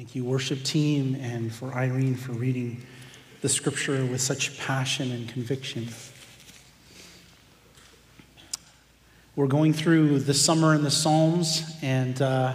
Thank 0.00 0.14
you, 0.14 0.24
worship 0.24 0.62
team, 0.62 1.14
and 1.20 1.54
for 1.54 1.74
Irene 1.74 2.14
for 2.14 2.32
reading 2.32 2.86
the 3.42 3.50
scripture 3.50 4.02
with 4.06 4.22
such 4.22 4.58
passion 4.58 5.12
and 5.12 5.28
conviction. 5.28 5.88
We're 9.36 9.46
going 9.46 9.74
through 9.74 10.20
the 10.20 10.32
summer 10.32 10.74
in 10.74 10.84
the 10.84 10.90
Psalms, 10.90 11.76
and 11.82 12.22
uh, 12.22 12.54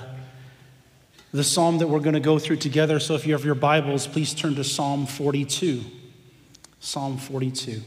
the 1.34 1.44
psalm 1.44 1.78
that 1.78 1.88
we're 1.88 2.00
going 2.00 2.16
to 2.16 2.20
go 2.20 2.40
through 2.40 2.56
together. 2.56 3.00
So 3.00 3.14
if 3.14 3.28
you 3.28 3.34
have 3.34 3.46
your 3.46 3.54
Bibles, 3.54 4.08
please 4.08 4.34
turn 4.34 4.56
to 4.56 4.64
Psalm 4.64 5.06
42. 5.06 5.84
Psalm 6.80 7.20
42. 7.20 7.84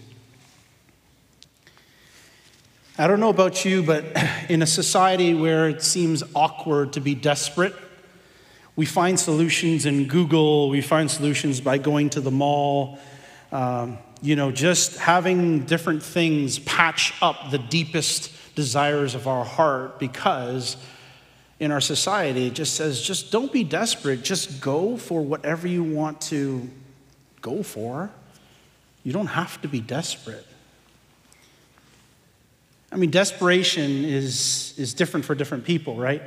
I 2.97 3.09
don't 3.09 3.19
know 3.19 3.31
about 3.31 3.65
you, 3.65 3.83
but 3.83 4.05
in 4.49 4.63
a 4.63 4.67
society 4.69 5.35
where 5.35 5.69
it 5.69 5.83
seems 5.83 6.23
awkward 6.37 6.93
to 6.93 7.01
be 7.01 7.17
desperate, 7.17 7.75
we 8.79 8.87
find 8.87 9.19
solutions 9.19 9.87
in 9.87 10.07
Google, 10.07 10.69
we 10.69 10.81
find 10.81 11.11
solutions 11.11 11.61
by 11.61 11.79
going 11.79 12.11
to 12.11 12.21
the 12.21 12.31
mall. 12.31 13.01
Um, 13.51 13.99
you 14.23 14.37
know, 14.37 14.53
just 14.53 14.99
having 14.99 15.65
different 15.65 16.01
things 16.01 16.61
patch 16.61 17.13
up 17.21 17.51
the 17.51 17.59
deepest 17.59 18.33
desires 18.55 19.17
of 19.17 19.27
our 19.27 19.45
heart 19.45 19.99
because 19.99 20.77
in 21.59 21.73
our 21.73 21.81
society 21.81 22.47
it 22.47 22.55
just 22.55 22.77
says, 22.77 23.03
just 23.03 23.33
don't 23.33 23.53
be 23.53 23.65
desperate, 23.65 24.23
just 24.23 24.61
go 24.61 24.97
for 24.97 25.23
whatever 25.23 25.67
you 25.67 25.83
want 25.83 26.21
to 26.21 26.71
go 27.41 27.65
for. 27.65 28.13
You 29.03 29.13
don't 29.13 29.27
have 29.27 29.61
to 29.63 29.69
be 29.69 29.81
desperate. 29.81 30.47
I 32.93 32.97
mean, 32.97 33.11
desperation 33.11 34.05
is, 34.05 34.73
is 34.79 34.95
different 34.95 35.27
for 35.27 35.35
different 35.35 35.65
people, 35.65 35.97
right? 35.97 36.23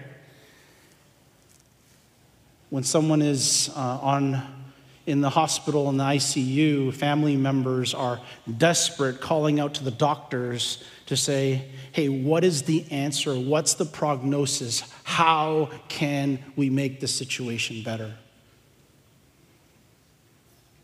When 2.71 2.83
someone 2.83 3.21
is 3.21 3.69
uh, 3.75 3.99
on 4.01 4.41
in 5.05 5.19
the 5.19 5.29
hospital 5.29 5.89
in 5.89 5.97
the 5.97 6.03
ICU, 6.03 6.93
family 6.93 7.35
members 7.35 7.93
are 7.93 8.21
desperate, 8.57 9.19
calling 9.19 9.59
out 9.59 9.73
to 9.73 9.83
the 9.83 9.91
doctors 9.91 10.83
to 11.07 11.17
say, 11.17 11.65
Hey, 11.91 12.07
what 12.07 12.43
is 12.43 12.63
the 12.63 12.89
answer? 12.91 13.33
What's 13.33 13.73
the 13.73 13.83
prognosis? 13.85 14.83
How 15.03 15.69
can 15.89 16.39
we 16.55 16.69
make 16.69 17.01
the 17.01 17.07
situation 17.07 17.83
better? 17.83 18.13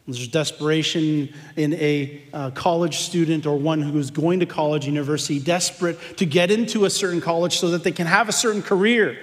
There's 0.07 0.27
desperation 0.27 1.33
in 1.55 1.73
a 1.75 2.21
uh, 2.33 2.51
college 2.51 2.97
student 2.97 3.45
or 3.45 3.57
one 3.57 3.81
who's 3.81 4.09
going 4.09 4.39
to 4.39 4.45
college, 4.45 4.85
university, 4.85 5.39
desperate 5.39 6.17
to 6.17 6.25
get 6.25 6.49
into 6.49 6.85
a 6.85 6.89
certain 6.89 7.21
college 7.21 7.59
so 7.59 7.69
that 7.71 7.83
they 7.83 7.91
can 7.91 8.07
have 8.07 8.27
a 8.27 8.33
certain 8.33 8.61
career. 8.61 9.17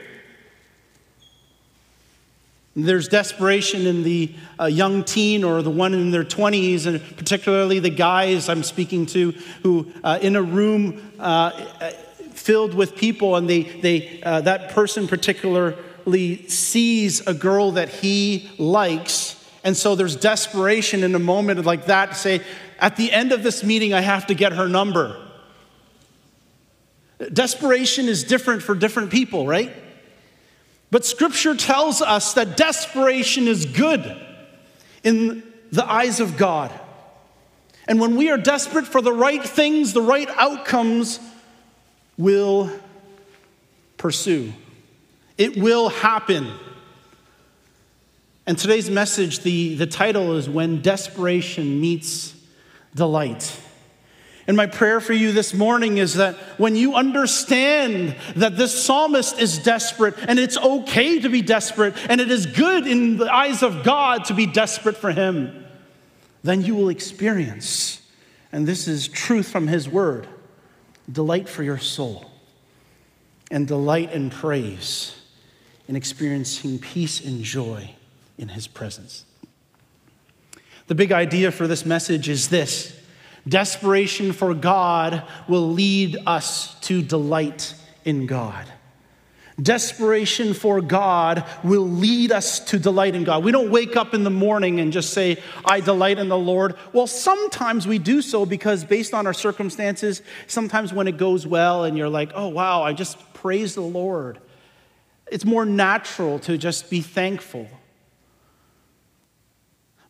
There's 2.77 3.07
desperation 3.07 3.87
in 3.87 4.03
the 4.03 4.35
uh, 4.59 4.65
young 4.65 5.05
teen 5.05 5.45
or 5.45 5.63
the 5.63 5.71
one 5.71 5.95
in 5.95 6.11
their 6.11 6.25
20s, 6.25 6.87
and 6.87 7.01
particularly 7.17 7.79
the 7.79 7.91
guys 7.91 8.49
I'm 8.49 8.65
speaking 8.65 9.07
to 9.07 9.31
who, 9.63 9.93
uh, 10.03 10.19
in 10.21 10.35
a 10.35 10.43
room 10.43 11.13
uh, 11.21 11.51
filled 12.33 12.75
with 12.75 12.97
people, 12.97 13.37
and 13.37 13.49
they, 13.49 13.63
they, 13.63 14.21
uh, 14.23 14.41
that 14.41 14.71
person 14.71 15.07
particularly 15.07 16.49
sees 16.49 17.25
a 17.29 17.33
girl 17.33 17.73
that 17.73 17.91
he 17.91 18.51
likes. 18.59 19.41
And 19.63 19.77
so 19.77 19.95
there's 19.95 20.17
desperation 20.17 21.05
in 21.05 21.15
a 21.15 21.21
moment 21.21 21.65
like 21.65 21.87
that 21.87 22.11
to 22.11 22.15
say, 22.17 22.41
at 22.81 22.97
the 22.97 23.13
end 23.13 23.31
of 23.31 23.45
this 23.45 23.63
meeting, 23.63 23.95
I 23.95 24.01
have 24.01 24.27
to 24.27 24.35
get 24.35 24.53
her 24.53 24.69
number. 24.69 25.17
Desperation 27.33 28.07
is 28.07 28.25
different 28.25 28.65
for 28.65 28.75
different 28.75 29.11
people, 29.11 29.47
right? 29.47 29.73
But 30.95 31.05
scripture 31.05 31.57
tells 31.57 32.01
us 32.01 32.35
that 32.35 32.57
desperation 32.57 33.49
is 33.49 33.67
good 33.67 34.17
in 35.03 35.43
the 35.73 35.85
eyes 35.85 36.21
of 36.21 36.37
God. 36.37 36.71
And 37.89 37.99
when 37.99 38.15
we 38.15 38.31
are 38.31 38.39
desperate 38.39 38.87
for 38.87 39.03
the 39.03 39.13
right 39.13 39.43
things, 39.43 39.93
the 39.93 40.01
right 40.01 40.29
outcomes 40.37 41.19
will 42.17 42.71
pursue. 43.97 44.53
It 45.37 45.57
will 45.57 45.89
happen. 45.89 46.53
And 48.47 48.57
today's 48.57 48.89
message, 48.89 49.41
the, 49.41 49.75
the 49.75 49.89
title 49.89 50.37
is 50.37 50.49
When 50.49 50.81
Desperation 50.81 51.81
Meets 51.81 52.37
Delight. 52.95 53.61
And 54.47 54.57
my 54.57 54.67
prayer 54.67 55.01
for 55.01 55.15
you 55.15 55.33
this 55.33 55.55
morning 55.55 55.97
is 55.97 56.15
that 56.15 56.35
when 56.59 56.77
you 56.77 56.95
understand 56.95 58.15
that 58.37 58.57
this 58.57 58.85
psalmist 58.85 59.39
is 59.39 59.59
desperate 59.59 60.15
and 60.29 60.39
it's 60.39 60.59
okay 60.59 61.19
to 61.21 61.31
be 61.31 61.41
desperate 61.41 61.95
and 62.11 62.21
it 62.21 62.31
is 62.31 62.45
good 62.45 62.87
in 62.87 63.17
the 63.17 63.33
eyes 63.33 63.63
of 63.63 63.83
God 63.83 64.27
to 64.27 64.35
be 64.35 64.47
desperate 64.47 64.99
for 64.99 65.13
Him, 65.13 65.65
then 66.43 66.61
you 66.61 66.75
will 66.75 66.91
experience, 66.91 68.03
and 68.53 68.67
this 68.67 68.87
is 68.87 69.09
truth 69.09 69.49
from 69.49 69.67
His 69.67 69.89
word, 69.89 70.29
delight 71.11 71.49
for 71.49 71.63
your 71.63 71.79
soul 71.79 72.31
and 73.51 73.67
delight 73.67 74.13
and 74.13 74.31
praise 74.31 75.15
in 75.89 75.97
experiencing 75.97 76.79
peace 76.79 77.25
and 77.25 77.43
joy 77.43 77.95
in 78.37 78.49
His 78.49 78.67
presence. 78.67 79.25
The 80.87 80.95
big 80.95 81.13
idea 81.13 81.51
for 81.51 81.67
this 81.67 81.87
message 81.87 82.29
is 82.29 82.51
this 82.51 83.01
Desperation 83.47 84.33
for 84.33 84.55
God 84.55 85.23
will 85.49 85.71
lead 85.71 86.17
us 86.27 86.79
to 86.81 87.03
delight 87.03 87.75
in 88.05 88.27
God. 88.27 88.67
Desperation 89.63 90.53
for 90.53 90.81
God 90.81 91.45
will 91.63 91.87
lead 91.89 92.33
us 92.33 92.59
to 92.61 92.79
delight 92.79 93.15
in 93.15 93.23
God. 93.23 93.45
We 93.45 93.53
don't 93.53 93.71
wake 93.71 93.97
up 93.97 94.13
in 94.13 94.25
the 94.25 94.31
morning 94.31 94.81
and 94.81 94.93
just 94.93 95.13
say, 95.13 95.41
I 95.65 95.79
delight 95.79 96.19
in 96.19 96.29
the 96.29 96.39
Lord. 96.39 96.75
Well, 96.93 97.07
sometimes 97.07 97.87
we 97.87 97.99
do 97.99 98.21
so 98.21 98.47
because, 98.47 98.83
based 98.83 99.15
on 99.15 99.29
our 99.29 99.33
circumstances, 99.33 100.23
sometimes 100.49 100.93
when 100.93 101.07
it 101.07 101.19
goes 101.19 101.47
well 101.47 101.85
and 101.85 101.97
you're 101.97 102.09
like, 102.09 102.33
oh, 102.35 102.49
wow, 102.49 102.83
I 102.83 102.95
just 102.95 103.17
praise 103.35 103.77
the 103.77 103.83
Lord, 103.83 104.41
it's 105.31 105.45
more 105.45 105.65
natural 105.65 106.41
to 106.41 106.59
just 106.59 106.91
be 106.91 107.01
thankful. 107.01 107.69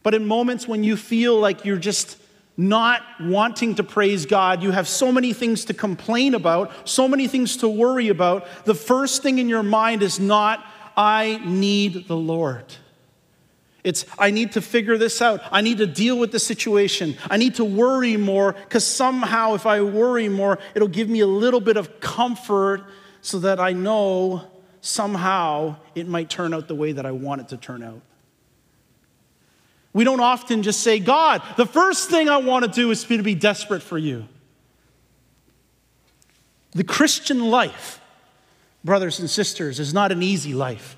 But 0.02 0.14
in 0.14 0.26
moments 0.26 0.66
when 0.66 0.84
you 0.84 0.96
feel 0.96 1.38
like 1.38 1.64
you're 1.66 1.76
just 1.76 2.18
not 2.56 3.02
wanting 3.20 3.74
to 3.76 3.82
praise 3.82 4.26
God, 4.26 4.62
you 4.62 4.70
have 4.70 4.86
so 4.86 5.10
many 5.10 5.32
things 5.32 5.64
to 5.66 5.74
complain 5.74 6.34
about, 6.34 6.72
so 6.88 7.08
many 7.08 7.26
things 7.26 7.56
to 7.58 7.68
worry 7.68 8.08
about. 8.08 8.46
The 8.64 8.74
first 8.74 9.22
thing 9.22 9.38
in 9.38 9.48
your 9.48 9.62
mind 9.62 10.02
is 10.02 10.20
not, 10.20 10.64
I 10.96 11.40
need 11.44 12.06
the 12.06 12.16
Lord. 12.16 12.64
It's, 13.82 14.06
I 14.18 14.30
need 14.30 14.52
to 14.52 14.62
figure 14.62 14.96
this 14.96 15.20
out. 15.20 15.42
I 15.52 15.60
need 15.60 15.78
to 15.78 15.86
deal 15.86 16.18
with 16.18 16.32
the 16.32 16.38
situation. 16.38 17.16
I 17.28 17.36
need 17.36 17.56
to 17.56 17.64
worry 17.64 18.16
more 18.16 18.52
because 18.52 18.86
somehow, 18.86 19.54
if 19.54 19.66
I 19.66 19.82
worry 19.82 20.28
more, 20.28 20.58
it'll 20.74 20.88
give 20.88 21.08
me 21.08 21.20
a 21.20 21.26
little 21.26 21.60
bit 21.60 21.76
of 21.76 22.00
comfort 22.00 22.84
so 23.20 23.40
that 23.40 23.60
I 23.60 23.72
know 23.72 24.44
somehow 24.80 25.76
it 25.94 26.08
might 26.08 26.30
turn 26.30 26.54
out 26.54 26.68
the 26.68 26.74
way 26.74 26.92
that 26.92 27.04
I 27.04 27.10
want 27.10 27.42
it 27.42 27.48
to 27.48 27.56
turn 27.56 27.82
out. 27.82 28.00
We 29.94 30.02
don't 30.02 30.20
often 30.20 30.62
just 30.64 30.80
say, 30.80 30.98
God, 30.98 31.40
the 31.56 31.64
first 31.64 32.10
thing 32.10 32.28
I 32.28 32.38
want 32.38 32.64
to 32.64 32.70
do 32.70 32.90
is 32.90 33.04
to 33.04 33.22
be 33.22 33.36
desperate 33.36 33.80
for 33.80 33.96
you. 33.96 34.26
The 36.72 36.82
Christian 36.82 37.48
life, 37.48 38.00
brothers 38.82 39.20
and 39.20 39.30
sisters, 39.30 39.78
is 39.78 39.94
not 39.94 40.10
an 40.10 40.22
easy 40.22 40.52
life. 40.52 40.96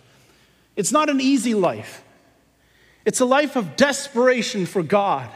It's 0.74 0.92
not 0.92 1.10
an 1.10 1.20
easy 1.20 1.52
life. 1.52 2.02
It's 3.04 3.20
a 3.20 3.26
life 3.26 3.54
of 3.54 3.76
desperation 3.76 4.64
for 4.64 4.82
God. 4.82 5.30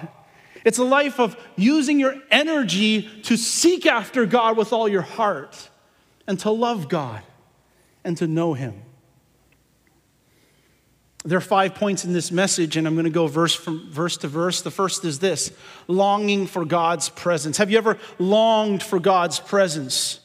It's 0.64 0.78
a 0.78 0.84
life 0.84 1.20
of 1.20 1.36
using 1.56 2.00
your 2.00 2.14
energy 2.30 3.02
to 3.24 3.36
seek 3.36 3.84
after 3.84 4.24
God 4.24 4.56
with 4.56 4.72
all 4.72 4.88
your 4.88 5.02
heart 5.02 5.68
and 6.26 6.38
to 6.40 6.50
love 6.50 6.88
God 6.88 7.22
and 8.04 8.16
to 8.16 8.26
know 8.26 8.54
Him. 8.54 8.82
There 11.22 11.36
are 11.36 11.42
five 11.42 11.74
points 11.74 12.06
in 12.06 12.14
this 12.14 12.32
message, 12.32 12.78
and 12.78 12.86
I'm 12.86 12.94
going 12.94 13.04
to 13.04 13.10
go 13.10 13.26
verse 13.26 13.54
from 13.54 13.90
verse 13.90 14.16
to 14.18 14.28
verse. 14.28 14.62
The 14.62 14.70
first 14.70 15.04
is 15.04 15.18
this 15.18 15.52
longing 15.86 16.46
for 16.46 16.64
God's 16.64 17.10
presence. 17.10 17.58
Have 17.58 17.70
you 17.70 17.76
ever 17.76 17.98
longed 18.18 18.82
for 18.82 18.98
God's 18.98 19.38
presence? 19.38 20.20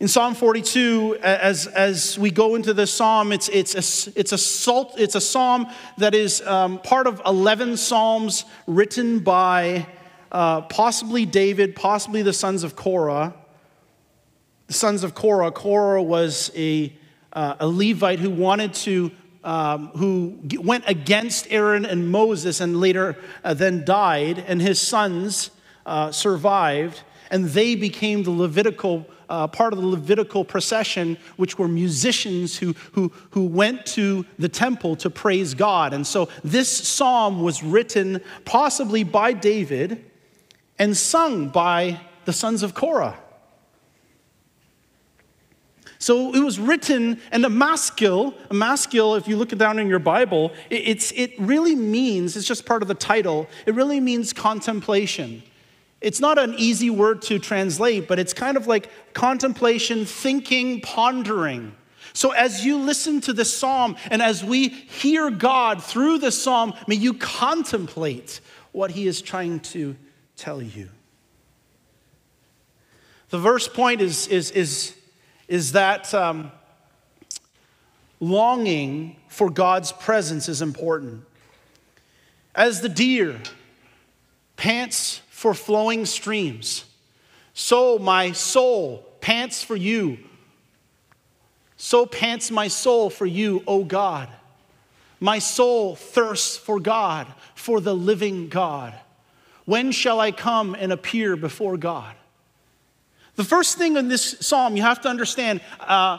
In 0.00 0.08
Psalm 0.08 0.34
42, 0.34 1.18
as, 1.22 1.66
as 1.66 2.18
we 2.18 2.30
go 2.30 2.54
into 2.54 2.72
the 2.72 2.86
psalm, 2.86 3.32
it's, 3.32 3.50
it's, 3.50 3.74
a, 3.74 4.18
it's, 4.18 4.32
a, 4.32 4.38
salt, 4.38 4.94
it's 4.96 5.14
a 5.14 5.20
psalm 5.20 5.66
that 5.98 6.14
is 6.14 6.40
um, 6.40 6.78
part 6.78 7.06
of 7.06 7.20
11 7.26 7.76
psalms 7.76 8.46
written 8.66 9.18
by 9.18 9.86
uh, 10.32 10.62
possibly 10.62 11.26
David, 11.26 11.76
possibly 11.76 12.22
the 12.22 12.32
sons 12.32 12.64
of 12.64 12.76
Korah. 12.76 13.34
The 14.68 14.72
sons 14.72 15.04
of 15.04 15.14
Korah, 15.14 15.52
Korah 15.52 16.02
was 16.02 16.50
a, 16.56 16.96
uh, 17.34 17.56
a 17.60 17.68
Levite 17.68 18.20
who 18.20 18.30
wanted 18.30 18.72
to 18.74 19.12
um, 19.44 19.88
who 19.96 20.38
went 20.60 20.84
against 20.86 21.46
Aaron 21.50 21.84
and 21.84 22.10
Moses 22.10 22.60
and 22.60 22.80
later 22.80 23.16
uh, 23.44 23.54
then 23.54 23.84
died, 23.84 24.38
and 24.46 24.62
his 24.62 24.80
sons 24.80 25.50
uh, 25.86 26.10
survived. 26.12 27.02
and 27.32 27.46
they 27.46 27.74
became 27.74 28.22
the 28.22 28.30
Levitical 28.30 29.06
uh, 29.28 29.46
part 29.48 29.72
of 29.72 29.80
the 29.80 29.86
Levitical 29.86 30.44
procession, 30.44 31.16
which 31.36 31.58
were 31.58 31.66
musicians 31.66 32.58
who, 32.58 32.74
who, 32.92 33.10
who 33.30 33.46
went 33.46 33.86
to 33.86 34.26
the 34.38 34.48
temple 34.48 34.94
to 34.96 35.08
praise 35.08 35.54
God. 35.54 35.94
And 35.94 36.06
so 36.06 36.28
this 36.44 36.68
psalm 36.68 37.40
was 37.40 37.62
written 37.62 38.20
possibly 38.44 39.02
by 39.02 39.32
David 39.32 40.04
and 40.78 40.94
sung 40.94 41.48
by 41.48 41.98
the 42.26 42.32
sons 42.34 42.62
of 42.62 42.74
Korah. 42.74 43.18
So 46.02 46.34
it 46.34 46.40
was 46.40 46.58
written, 46.58 47.20
and 47.30 47.44
a 47.44 47.48
maskil, 47.48 48.34
a 48.50 48.54
maskil, 48.54 49.14
if 49.14 49.28
you 49.28 49.36
look 49.36 49.52
it 49.52 49.58
down 49.58 49.78
in 49.78 49.86
your 49.86 50.00
Bible, 50.00 50.50
it, 50.68 50.88
it's, 50.88 51.12
it 51.12 51.38
really 51.38 51.76
means, 51.76 52.36
it's 52.36 52.44
just 52.44 52.66
part 52.66 52.82
of 52.82 52.88
the 52.88 52.94
title, 52.94 53.46
it 53.66 53.76
really 53.76 54.00
means 54.00 54.32
contemplation. 54.32 55.44
It's 56.00 56.18
not 56.18 56.40
an 56.40 56.56
easy 56.58 56.90
word 56.90 57.22
to 57.22 57.38
translate, 57.38 58.08
but 58.08 58.18
it's 58.18 58.32
kind 58.32 58.56
of 58.56 58.66
like 58.66 58.90
contemplation, 59.14 60.04
thinking, 60.04 60.80
pondering. 60.80 61.72
So, 62.14 62.32
as 62.32 62.66
you 62.66 62.78
listen 62.78 63.20
to 63.20 63.32
this 63.32 63.56
psalm 63.56 63.94
and 64.10 64.20
as 64.20 64.42
we 64.42 64.70
hear 64.70 65.30
God 65.30 65.84
through 65.84 66.18
the 66.18 66.32
psalm, 66.32 66.74
may 66.88 66.96
you 66.96 67.14
contemplate 67.14 68.40
what 68.72 68.90
he 68.90 69.06
is 69.06 69.22
trying 69.22 69.60
to 69.60 69.94
tell 70.34 70.60
you. 70.60 70.88
The 73.28 73.38
verse 73.38 73.68
point 73.68 74.00
is, 74.00 74.26
is, 74.26 74.50
is, 74.50 74.96
is 75.52 75.72
that 75.72 76.14
um, 76.14 76.50
longing 78.20 79.14
for 79.28 79.50
God's 79.50 79.92
presence 79.92 80.48
is 80.48 80.62
important. 80.62 81.24
As 82.54 82.80
the 82.80 82.88
deer 82.88 83.38
pants 84.56 85.20
for 85.28 85.52
flowing 85.52 86.06
streams, 86.06 86.86
so 87.52 87.98
my 87.98 88.32
soul 88.32 89.06
pants 89.20 89.62
for 89.62 89.76
you. 89.76 90.16
So 91.76 92.06
pants 92.06 92.50
my 92.50 92.68
soul 92.68 93.10
for 93.10 93.26
you, 93.26 93.62
O 93.66 93.84
God. 93.84 94.30
My 95.20 95.38
soul 95.38 95.96
thirsts 95.96 96.56
for 96.56 96.80
God, 96.80 97.26
for 97.54 97.78
the 97.78 97.94
living 97.94 98.48
God. 98.48 98.94
When 99.66 99.92
shall 99.92 100.18
I 100.18 100.32
come 100.32 100.74
and 100.74 100.92
appear 100.92 101.36
before 101.36 101.76
God? 101.76 102.14
The 103.36 103.44
first 103.44 103.78
thing 103.78 103.96
in 103.96 104.08
this 104.08 104.36
psalm 104.40 104.76
you 104.76 104.82
have 104.82 105.00
to 105.02 105.08
understand 105.08 105.60
uh, 105.80 106.18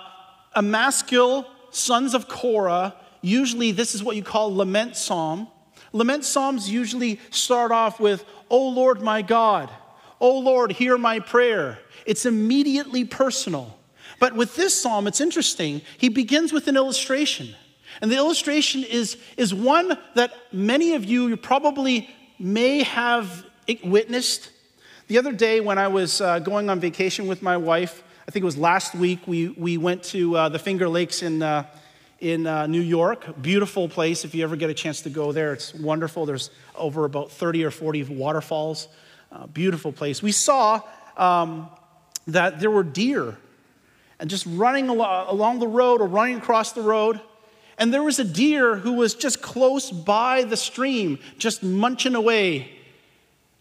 a 0.53 0.61
maskil, 0.61 1.47
sons 1.71 2.13
of 2.13 2.27
Korah, 2.27 2.95
usually 3.21 3.71
this 3.71 3.95
is 3.95 4.03
what 4.03 4.15
you 4.15 4.23
call 4.23 4.55
lament 4.55 4.95
psalm. 4.95 5.47
Lament 5.91 6.25
psalms 6.25 6.69
usually 6.69 7.19
start 7.29 7.71
off 7.71 7.99
with, 7.99 8.25
O 8.49 8.69
Lord 8.69 9.01
my 9.01 9.21
God, 9.21 9.69
O 10.19 10.39
Lord, 10.39 10.71
hear 10.71 10.97
my 10.97 11.19
prayer. 11.19 11.79
It's 12.05 12.25
immediately 12.25 13.05
personal. 13.05 13.77
But 14.19 14.35
with 14.35 14.55
this 14.55 14.79
psalm, 14.79 15.07
it's 15.07 15.21
interesting. 15.21 15.81
He 15.97 16.09
begins 16.09 16.53
with 16.53 16.67
an 16.67 16.77
illustration. 16.77 17.55
And 18.01 18.11
the 18.11 18.17
illustration 18.17 18.83
is, 18.83 19.17
is 19.37 19.53
one 19.53 19.97
that 20.15 20.33
many 20.51 20.93
of 20.93 21.05
you 21.05 21.35
probably 21.37 22.09
may 22.39 22.83
have 22.83 23.45
witnessed. 23.83 24.49
The 25.07 25.17
other 25.17 25.33
day, 25.33 25.59
when 25.59 25.77
I 25.77 25.89
was 25.89 26.21
uh, 26.21 26.39
going 26.39 26.69
on 26.69 26.79
vacation 26.79 27.27
with 27.27 27.41
my 27.41 27.57
wife, 27.57 28.03
I 28.25 28.31
think 28.31 28.41
it 28.41 28.45
was 28.45 28.57
last 28.57 28.95
week, 28.95 29.19
we, 29.27 29.49
we 29.49 29.75
went 29.75 30.01
to 30.03 30.37
uh, 30.37 30.47
the 30.47 30.59
Finger 30.59 30.87
Lakes 30.87 31.21
in, 31.21 31.43
uh, 31.43 31.65
in 32.21 32.47
uh, 32.47 32.67
New 32.67 32.79
York. 32.79 33.41
Beautiful 33.41 33.89
place. 33.89 34.23
If 34.23 34.33
you 34.33 34.45
ever 34.45 34.55
get 34.55 34.69
a 34.69 34.73
chance 34.73 35.01
to 35.01 35.09
go 35.09 35.33
there, 35.33 35.51
it's 35.51 35.73
wonderful. 35.73 36.25
There's 36.25 36.51
over 36.75 37.03
about 37.03 37.31
30 37.31 37.65
or 37.65 37.71
40 37.71 38.03
waterfalls. 38.15 38.87
Uh, 39.29 39.45
beautiful 39.47 39.91
place. 39.91 40.23
We 40.23 40.31
saw 40.31 40.79
um, 41.17 41.69
that 42.27 42.61
there 42.61 42.71
were 42.71 42.83
deer 42.83 43.35
and 44.21 44.29
just 44.29 44.45
running 44.47 44.87
al- 44.87 45.29
along 45.29 45.59
the 45.59 45.67
road 45.67 45.99
or 45.99 46.07
running 46.07 46.37
across 46.37 46.71
the 46.71 46.81
road. 46.81 47.19
And 47.77 47.93
there 47.93 48.03
was 48.03 48.19
a 48.19 48.23
deer 48.23 48.77
who 48.77 48.93
was 48.93 49.15
just 49.15 49.41
close 49.41 49.91
by 49.91 50.45
the 50.45 50.55
stream, 50.55 51.19
just 51.37 51.61
munching 51.61 52.15
away 52.15 52.79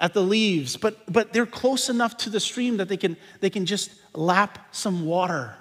at 0.00 0.14
the 0.14 0.22
leaves. 0.22 0.76
But, 0.76 1.10
but 1.12 1.32
they're 1.32 1.46
close 1.46 1.88
enough 1.88 2.16
to 2.18 2.30
the 2.30 2.40
stream 2.40 2.78
that 2.78 2.88
they 2.88 2.96
can, 2.96 3.16
they 3.40 3.50
can 3.50 3.66
just 3.66 3.90
lap 4.14 4.68
some 4.72 5.06
water. 5.06 5.56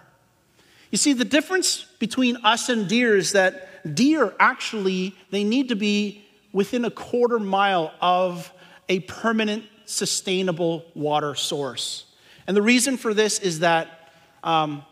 You 0.90 0.98
see, 0.98 1.14
the 1.14 1.26
difference 1.26 1.86
between 2.00 2.38
us 2.38 2.70
and 2.70 2.88
deer 2.88 3.16
is 3.16 3.32
that 3.32 3.96
deer 3.96 4.34
actually, 4.40 5.16
they 5.30 5.44
need 5.44 5.70
to 5.70 5.76
be 5.76 6.26
within 6.52 6.84
a 6.86 6.92
quarter 6.92 7.40
mile 7.40 7.94
of 8.02 8.52
a 8.90 9.00
permanent, 9.02 9.64
sustainable 9.86 10.86
water 10.96 11.34
source. 11.34 12.06
And 12.46 12.58
the 12.58 12.62
reason 12.62 12.98
for 12.98 13.14
this 13.14 13.40
is 13.40 13.60
that 13.60 14.10
um, 14.44 14.84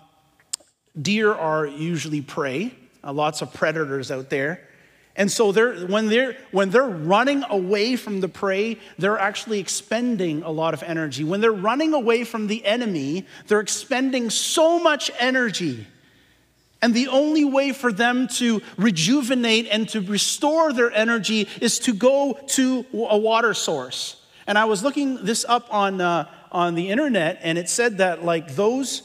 deer 1.02 1.34
are 1.34 1.66
usually 1.66 2.22
prey 2.22 2.74
uh, 3.04 3.14
lots 3.14 3.42
of 3.42 3.54
predators 3.54 4.12
out 4.12 4.30
there. 4.30 4.68
And 5.16 5.30
so 5.32 5.52
they're, 5.52 5.76
when, 5.88 6.08
they're, 6.08 6.38
when 6.52 6.70
they're 6.70 6.88
running 6.88 7.44
away 7.50 7.96
from 7.96 8.22
the 8.22 8.30
prey, 8.30 8.78
they're 8.98 9.20
actually 9.20 9.60
expending 9.60 10.44
a 10.44 10.50
lot 10.50 10.74
of 10.74 10.82
energy. 10.84 11.24
When 11.24 11.42
they're 11.42 11.52
running 11.52 11.94
away 11.94 12.24
from 12.24 12.48
the 12.48 12.66
enemy, 12.66 13.26
they're 13.48 13.60
expending 13.60 14.30
so 14.30 14.80
much 14.80 15.12
energy. 15.20 15.88
And 16.82 16.94
the 16.94 17.10
only 17.10 17.44
way 17.44 17.74
for 17.74 17.92
them 17.92 18.28
to 18.36 18.62
rejuvenate 18.78 19.68
and 19.70 19.90
to 19.90 20.00
restore 20.00 20.72
their 20.72 20.92
energy 20.92 21.48
is 21.60 21.80
to 21.80 21.94
go 21.94 22.40
to 22.48 22.86
a 22.94 23.18
water 23.18 23.54
source. 23.54 24.22
And 24.48 24.58
I 24.58 24.66
was 24.66 24.84
looking 24.84 25.26
this 25.26 25.46
up 25.48 25.74
on, 25.74 26.00
uh, 26.00 26.30
on 26.52 26.76
the 26.76 26.90
internet, 26.90 27.40
and 27.42 27.58
it 27.58 27.68
said 27.68 27.98
that, 27.98 28.24
like 28.24 28.56
those 28.56 29.04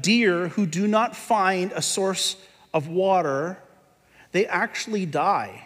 deer 0.00 0.48
who 0.48 0.66
do 0.66 0.86
not 0.86 1.16
find 1.16 1.72
a 1.72 1.80
source 1.80 2.36
of 2.74 2.88
water, 2.88 3.58
they 4.32 4.46
actually 4.46 5.06
die 5.06 5.62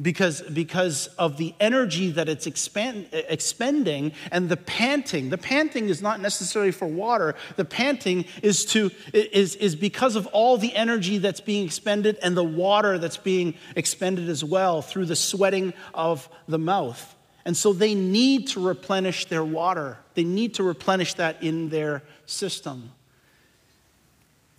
because, 0.00 0.42
because 0.42 1.08
of 1.18 1.36
the 1.36 1.54
energy 1.58 2.10
that 2.12 2.28
it's 2.28 2.46
expand, 2.46 3.08
expending 3.12 4.12
and 4.30 4.48
the 4.48 4.56
panting. 4.56 5.30
The 5.30 5.38
panting 5.38 5.88
is 5.88 6.00
not 6.00 6.20
necessarily 6.20 6.70
for 6.70 6.86
water. 6.86 7.34
The 7.56 7.64
panting 7.64 8.24
is, 8.42 8.64
to, 8.66 8.90
is, 9.12 9.56
is 9.56 9.74
because 9.74 10.14
of 10.16 10.26
all 10.28 10.56
the 10.56 10.74
energy 10.74 11.18
that's 11.18 11.40
being 11.40 11.66
expended 11.66 12.18
and 12.22 12.36
the 12.36 12.44
water 12.44 12.98
that's 12.98 13.16
being 13.16 13.54
expended 13.74 14.28
as 14.28 14.44
well 14.44 14.82
through 14.82 15.06
the 15.06 15.16
sweating 15.16 15.74
of 15.94 16.28
the 16.46 16.58
mouth. 16.58 17.16
And 17.44 17.56
so 17.56 17.72
they 17.72 17.94
need 17.94 18.48
to 18.48 18.60
replenish 18.60 19.26
their 19.26 19.44
water. 19.44 19.98
They 20.14 20.24
need 20.24 20.54
to 20.54 20.62
replenish 20.62 21.14
that 21.14 21.42
in 21.42 21.70
their 21.70 22.02
system 22.26 22.92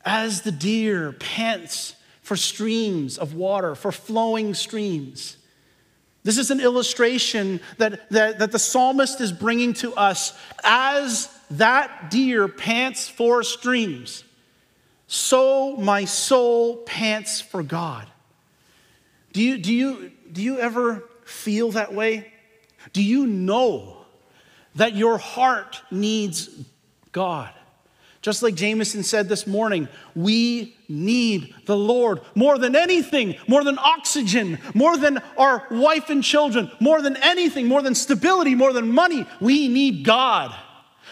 as 0.06 0.42
the 0.42 0.52
deer 0.52 1.12
pants 1.12 1.94
for 2.30 2.36
streams 2.36 3.18
of 3.18 3.34
water, 3.34 3.74
for 3.74 3.92
flowing 3.92 4.54
streams. 4.54 5.36
This 6.22 6.38
is 6.38 6.52
an 6.52 6.60
illustration 6.60 7.60
that, 7.80 8.08
that, 8.12 8.38
that 8.38 8.52
the 8.52 8.60
psalmist 8.60 9.20
is 9.20 9.32
bringing 9.32 9.74
to 9.74 9.96
us. 9.96 10.38
As 10.64 11.28
that 11.50 12.12
deer 12.12 12.48
pants 12.48 13.10
for 13.10 13.42
streams, 13.42 14.24
so 15.08 15.76
my 15.78 16.06
soul 16.06 16.78
pants 16.84 17.42
for 17.42 17.64
God. 17.64 18.06
Do 19.34 19.42
you, 19.42 19.58
do 19.58 19.74
you, 19.74 20.12
do 20.32 20.44
you 20.44 20.60
ever 20.60 21.10
feel 21.26 21.72
that 21.72 21.96
way? 21.96 22.32
Do 22.94 23.04
you 23.04 23.26
know 23.26 24.06
that 24.76 24.94
your 24.94 25.18
heart 25.18 25.82
needs 25.90 26.48
God? 27.12 27.52
Just 28.22 28.44
like 28.44 28.56
Jameson 28.56 29.04
said 29.04 29.30
this 29.30 29.48
morning, 29.48 29.88
we 30.14 30.76
need 30.90 31.56
the 31.66 31.78
Lord 31.78 32.20
more 32.36 32.58
than 32.58 32.76
anything, 32.76 33.36
more 33.48 33.64
than 33.64 33.80
oxygen, 33.80 34.60
more 34.74 34.98
than 34.98 35.22
our 35.38 35.66
wife 35.72 36.10
and 36.10 36.22
children, 36.22 36.70
more 36.82 37.02
than 37.02 37.16
anything, 37.18 37.68
more 37.68 37.82
than 37.82 37.96
stability, 37.96 38.56
more 38.56 38.74
than 38.74 38.92
money. 38.92 39.26
We 39.40 39.70
need 39.70 40.04
God. 40.04 40.54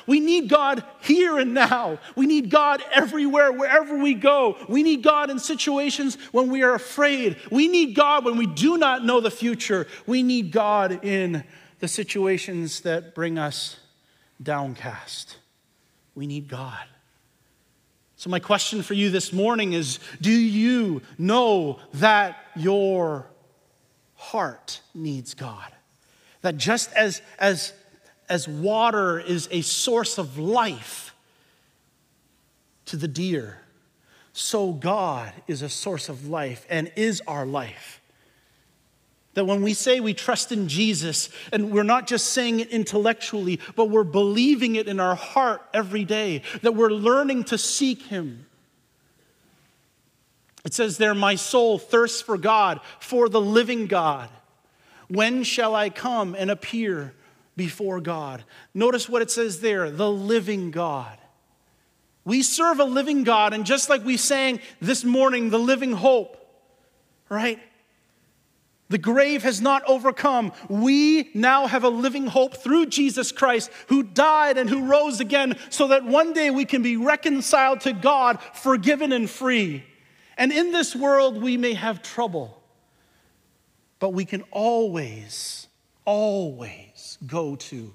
We 0.06 0.20
need 0.20 0.50
God 0.50 0.84
here 1.02 1.38
and 1.38 1.54
now. 1.54 2.00
We 2.16 2.26
need 2.26 2.50
God 2.50 2.84
everywhere, 2.94 3.54
wherever 3.54 3.98
we 3.98 4.14
go. 4.14 4.58
We 4.68 4.84
need 4.84 5.02
God 5.02 5.30
in 5.30 5.40
situations 5.40 6.18
when 6.32 6.50
we 6.50 6.64
are 6.64 6.74
afraid. 6.74 7.38
We 7.52 7.70
need 7.70 7.96
God 7.96 8.26
when 8.26 8.38
we 8.38 8.48
do 8.48 8.78
not 8.78 9.06
know 9.06 9.22
the 9.22 9.32
future. 9.32 9.88
We 10.06 10.24
need 10.24 10.52
God 10.52 11.06
in 11.06 11.46
the 11.80 11.88
situations 11.88 12.82
that 12.82 13.16
bring 13.16 13.38
us 13.38 13.78
downcast. 14.42 15.38
We 16.16 16.28
need 16.28 16.48
God. 16.48 16.86
So, 18.20 18.32
my 18.32 18.40
question 18.40 18.82
for 18.82 18.96
you 18.96 19.12
this 19.12 19.32
morning 19.32 19.74
is 19.74 20.00
Do 20.20 20.32
you 20.32 21.04
know 21.20 21.80
that 21.94 22.38
your 22.56 23.28
heart 24.16 24.82
needs 24.96 25.36
God? 25.36 25.72
That 26.42 26.58
just 26.58 26.92
as, 26.94 27.22
as, 27.38 27.74
as 28.28 28.48
water 28.48 29.20
is 29.20 29.48
a 29.52 29.62
source 29.62 30.18
of 30.18 30.40
life 30.40 31.14
to 32.86 32.98
the 32.98 33.08
deer, 33.08 33.62
so 34.34 34.72
God 34.72 35.32
is 35.48 35.62
a 35.62 35.70
source 35.70 36.10
of 36.10 36.28
life 36.28 36.66
and 36.72 36.92
is 36.96 37.22
our 37.28 37.46
life. 37.46 38.02
That 39.38 39.46
when 39.46 39.62
we 39.62 39.76
say 39.76 40.00
we 40.00 40.16
trust 40.16 40.52
in 40.52 40.68
Jesus, 40.68 41.30
and 41.54 41.70
we're 41.70 41.84
not 41.84 42.08
just 42.08 42.32
saying 42.32 42.60
it 42.60 42.72
intellectually, 42.72 43.60
but 43.76 43.92
we're 43.92 44.04
believing 44.04 44.78
it 44.78 44.88
in 44.88 45.00
our 45.00 45.14
heart 45.14 45.62
every 45.76 46.06
day, 46.06 46.42
that 46.64 46.74
we're 46.74 46.90
learning 46.90 47.44
to 47.44 47.58
seek 47.60 48.02
Him. 48.02 48.48
It 50.66 50.74
says 50.74 50.98
there, 50.98 51.14
My 51.14 51.36
soul 51.36 51.78
thirsts 51.78 52.20
for 52.20 52.40
God, 52.40 52.80
for 53.00 53.30
the 53.30 53.40
living 53.40 53.86
God. 53.86 54.28
When 55.08 55.44
shall 55.44 55.76
I 55.76 55.92
come 55.92 56.34
and 56.34 56.50
appear 56.50 57.14
before 57.56 58.02
God? 58.02 58.44
Notice 58.74 59.08
what 59.08 59.22
it 59.22 59.30
says 59.30 59.62
there 59.62 59.92
the 59.92 60.10
living 60.10 60.72
God. 60.72 61.16
We 62.26 62.42
serve 62.42 62.80
a 62.80 62.86
living 62.86 63.24
God, 63.24 63.54
and 63.54 63.68
just 63.68 63.88
like 63.88 64.04
we 64.04 64.18
sang 64.18 64.62
this 64.82 65.04
morning, 65.04 65.52
the 65.52 65.60
living 65.60 65.92
hope, 65.92 66.44
right? 67.30 67.60
The 68.90 68.98
grave 68.98 69.44
has 69.44 69.60
not 69.60 69.84
overcome. 69.86 70.54
We 70.70 71.30
now 71.34 71.68
have 71.68 71.84
a 71.84 71.90
living 71.90 72.28
hope 72.28 72.56
through 72.56 72.86
Jesus 72.86 73.32
Christ, 73.32 73.70
who 73.88 74.02
died 74.02 74.58
and 74.58 74.70
who 74.70 74.86
rose 74.86 75.20
again, 75.20 75.58
so 75.70 75.88
that 75.90 76.06
one 76.06 76.32
day 76.34 76.52
we 76.52 76.64
can 76.64 76.82
be 76.82 76.96
reconciled 76.96 77.82
to 77.82 77.92
God, 77.92 78.40
forgiven 78.54 79.12
and 79.12 79.30
free. 79.30 79.84
And 80.38 80.54
in 80.54 80.72
this 80.72 80.96
world, 80.96 81.42
we 81.42 81.58
may 81.58 81.74
have 81.74 82.02
trouble, 82.02 82.62
but 84.00 84.10
we 84.10 84.24
can 84.24 84.44
always, 84.52 85.68
always 86.06 87.18
go 87.28 87.56
to 87.56 87.94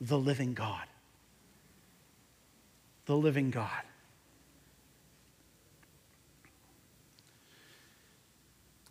the 0.00 0.18
living 0.18 0.54
God. 0.54 0.86
The 3.04 3.16
living 3.16 3.50
God. 3.50 3.82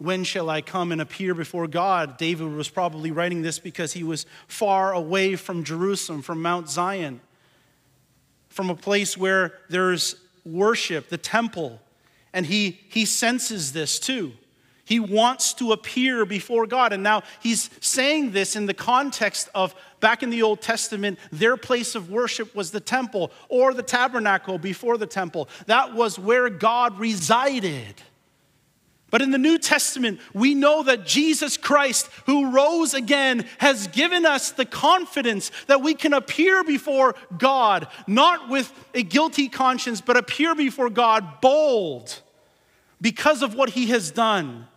When 0.02 0.24
shall 0.24 0.50
I 0.50 0.62
come 0.62 0.92
and 0.92 1.00
appear 1.00 1.36
before 1.36 1.68
God? 1.68 2.18
David 2.18 2.52
was 2.54 2.68
probably 2.70 3.12
writing 3.12 3.44
this 3.44 3.60
because 3.60 3.94
he 3.94 4.04
was 4.04 4.26
far 4.48 4.94
away 4.94 5.36
from 5.36 5.64
Jerusalem, 5.64 6.24
from 6.24 6.42
Mount 6.42 6.72
Zion, 6.72 7.22
from 8.50 8.72
a 8.72 8.76
place 8.76 9.16
where 9.16 9.54
there's 9.70 10.16
worship, 10.44 11.10
the 11.10 11.20
temple. 11.20 11.80
And 12.34 12.48
he, 12.48 12.80
he 12.90 13.06
senses 13.06 13.74
this 13.74 14.00
too. 14.00 14.32
He 14.86 15.00
wants 15.00 15.54
to 15.54 15.72
appear 15.72 16.26
before 16.26 16.66
God. 16.66 16.94
And 16.94 17.04
now 17.04 17.22
he's 17.40 17.70
saying 17.80 18.32
this 18.32 18.56
in 18.56 18.66
the 18.66 18.74
context 18.74 19.50
of 19.54 19.76
back 20.00 20.24
in 20.24 20.32
the 20.32 20.42
Old 20.42 20.62
Testament, 20.62 21.20
their 21.32 21.58
place 21.58 21.94
of 21.94 22.10
worship 22.10 22.56
was 22.56 22.72
the 22.72 22.80
temple 22.80 23.32
or 23.50 23.72
the 23.72 23.84
tabernacle 23.84 24.58
before 24.58 24.98
the 24.98 25.06
temple. 25.06 25.48
That 25.68 25.94
was 25.94 26.18
where 26.18 26.50
God 26.50 27.00
resided. 27.00 28.02
But 29.12 29.22
in 29.22 29.32
the 29.32 29.38
New 29.38 29.60
Testament, 29.60 30.22
we 30.34 30.56
know 30.56 30.84
that 30.84 31.06
Jesus 31.06 31.58
Christ, 31.58 32.10
who 32.26 32.50
rose 32.50 32.94
again, 32.94 33.46
has 33.58 33.88
given 33.88 34.26
us 34.26 34.52
the 34.52 34.66
confidence 34.66 35.52
that 35.68 35.82
we 35.82 35.94
can 35.94 36.14
appear 36.14 36.64
before 36.64 37.16
God, 37.38 37.88
not 38.08 38.50
with 38.50 38.72
a 38.94 39.04
guilty 39.04 39.50
conscience, 39.50 40.00
but 40.00 40.16
appear 40.16 40.56
before 40.56 40.90
God 40.90 41.42
bold 41.42 42.22
because 43.02 43.42
of 43.42 43.54
what 43.54 43.72
he 43.72 43.88
has 43.88 44.12
done 44.12 44.68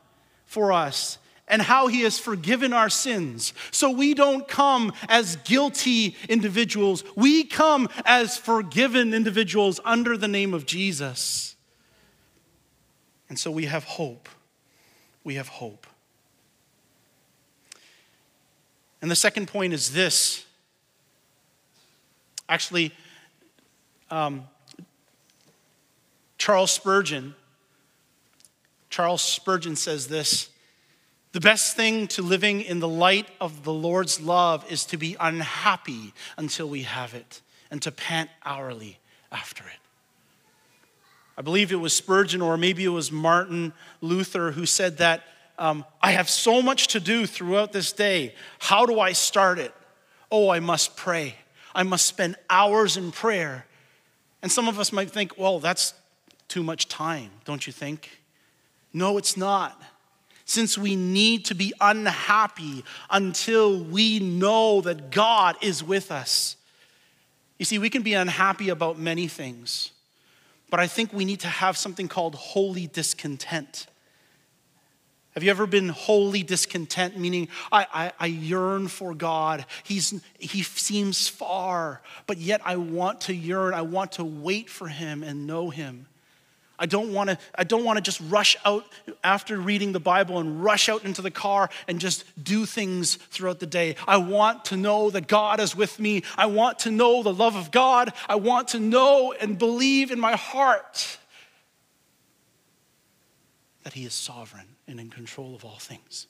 for 0.47 0.73
us 0.73 1.19
and 1.47 1.63
how 1.63 1.87
he 1.87 2.01
has 2.01 2.19
forgiven 2.19 2.73
our 2.73 2.91
sins. 2.91 3.53
So 3.71 3.91
we 3.91 4.15
don't 4.15 4.49
come 4.49 4.93
as 5.09 5.37
guilty 5.37 6.17
individuals, 6.29 7.05
we 7.15 7.45
come 7.45 7.89
as 8.05 8.37
forgiven 8.37 9.15
individuals 9.15 9.79
under 9.85 10.17
the 10.17 10.29
name 10.29 10.55
of 10.55 10.67
Jesus. 10.67 11.54
And 13.35 13.39
so 13.41 13.51
we 13.51 13.65
have 13.65 13.83
hope. 13.83 14.29
We 15.25 15.35
have 15.35 15.49
hope. 15.49 15.89
And 19.03 19.11
the 19.11 19.17
second 19.17 19.49
point 19.49 19.73
is 19.73 19.93
this. 19.93 20.47
Actually, 22.49 22.93
um, 24.09 24.45
Charles 26.39 26.71
Spurgeon, 26.71 27.35
Charles 28.89 29.23
Spurgeon 29.23 29.75
says 29.75 30.07
this 30.07 30.49
The 31.33 31.41
best 31.41 31.75
thing 31.75 32.07
to 32.07 32.23
living 32.23 32.61
in 32.61 32.79
the 32.79 32.87
light 32.87 33.27
of 33.41 33.65
the 33.65 33.73
Lord's 33.73 34.21
love 34.21 34.65
is 34.71 34.85
to 34.87 34.97
be 34.97 35.17
unhappy 35.19 36.15
until 36.37 36.69
we 36.69 36.83
have 36.83 37.15
it 37.15 37.41
and 37.69 37.83
to 37.83 37.91
pant 37.91 38.31
hourly 38.45 39.01
after 39.33 39.65
it. 39.65 39.84
I 41.37 41.43
believe 41.43 41.73
it 41.73 41.77
was 41.77 41.93
Spurgeon 41.93 42.41
or 42.41 42.57
maybe 42.57 42.85
it 42.85 42.89
was 42.89 43.11
Martin 43.11 43.73
Luther 44.01 44.53
who 44.53 44.67
said 44.67 44.99
that 44.99 45.23
um, 45.59 45.85
I 46.03 46.13
have 46.13 46.29
so 46.29 46.63
much 46.63 46.89
to 46.89 47.01
do 47.01 47.27
throughout 47.27 47.73
this 47.73 47.93
day. 47.93 48.35
How 48.59 48.87
do 48.87 48.99
I 49.01 49.13
start 49.13 49.59
it? 49.59 49.73
Oh, 50.31 50.51
I 50.51 50.61
must 50.61 50.97
pray. 50.97 51.37
I 51.75 51.83
must 51.83 52.07
spend 52.07 52.37
hours 52.51 52.97
in 52.97 53.13
prayer. 53.13 53.67
And 54.43 54.51
some 54.51 54.69
of 54.69 54.79
us 54.79 54.93
might 54.93 55.11
think, 55.11 55.39
well, 55.39 55.61
that's 55.61 55.95
too 56.49 56.63
much 56.63 56.89
time, 56.89 57.31
don't 57.45 57.67
you 57.67 57.73
think? 57.73 58.21
No, 58.93 59.17
it's 59.17 59.37
not. 59.37 59.81
Since 60.45 60.77
we 60.77 60.95
need 60.95 61.47
to 61.47 61.55
be 61.55 61.73
unhappy 61.81 62.85
until 63.11 63.83
we 63.83 64.21
know 64.21 64.83
that 64.83 65.11
God 65.11 65.57
is 65.63 65.83
with 65.83 66.13
us. 66.13 66.57
You 67.59 67.65
see, 67.65 67.79
we 67.79 67.89
can 67.89 68.03
be 68.03 68.15
unhappy 68.15 68.69
about 68.69 68.99
many 68.99 69.27
things. 69.27 69.93
But 70.75 70.81
I 70.81 70.89
think 70.89 71.13
we 71.13 71.25
need 71.25 71.39
to 71.39 71.47
have 71.47 71.77
something 71.77 72.09
called 72.09 72.35
holy 72.35 72.89
discontent. 72.89 73.87
Have 75.35 75.45
you 75.45 75.51
ever 75.51 75.69
been 75.69 75.89
wholly 75.89 76.43
discontent, 76.43 77.17
meaning 77.17 77.47
I, 77.71 77.87
I, 77.95 78.13
I, 78.19 78.27
yearn 78.27 78.89
for 78.89 79.15
God? 79.15 79.67
He's, 79.85 80.21
he 80.37 80.65
seems 80.65 81.29
far, 81.29 82.03
but 82.27 82.39
yet 82.39 82.61
I 82.65 82.75
want 82.75 83.21
to 83.21 83.33
yearn. 83.33 83.73
I 83.73 83.83
want 83.83 84.11
to 84.15 84.25
wait 84.25 84.69
for 84.69 84.89
Him 84.89 85.23
and 85.23 85.47
know 85.47 85.71
Him. 85.71 86.09
I 86.79 86.87
don't 86.87 87.13
want 87.13 87.31
to 87.31 87.39
I 87.55 87.65
don't 87.65 87.85
want 87.85 87.99
to 87.99 88.03
just 88.03 88.21
rush 88.29 88.57
out 88.65 88.85
after 89.23 89.57
reading 89.59 89.93
the 89.93 90.01
Bible 90.01 90.39
and 90.39 90.63
rush 90.63 90.89
out 90.89 91.05
into 91.05 91.23
the 91.23 91.31
car 91.31 91.71
and 91.87 92.01
just 92.01 92.25
do 92.43 92.67
things 92.67 93.15
throughout 93.15 93.61
the 93.61 93.67
day. 93.67 93.97
I 94.09 94.17
want 94.17 94.67
to 94.67 94.77
know 94.77 95.11
that 95.11 95.29
God 95.29 95.61
is 95.61 95.77
with 95.77 96.01
me. 96.01 96.23
I 96.37 96.47
want 96.47 96.81
to 96.81 96.91
know 96.91 97.23
the 97.23 97.33
love 97.33 97.55
of 97.55 97.71
God. 97.71 98.13
I 98.29 98.37
want 98.37 98.69
to 98.69 98.81
know 98.81 99.33
and 99.33 99.59
believe 99.59 100.11
in 100.11 100.19
my 100.19 100.37
heart 100.37 101.19
that 103.85 103.93
he 103.93 104.05
is 104.05 104.15
sovereign 104.15 104.67
and 104.89 104.99
in 104.99 105.11
control 105.11 105.55
of 105.55 105.65
all 105.65 105.79
things. 105.79 106.27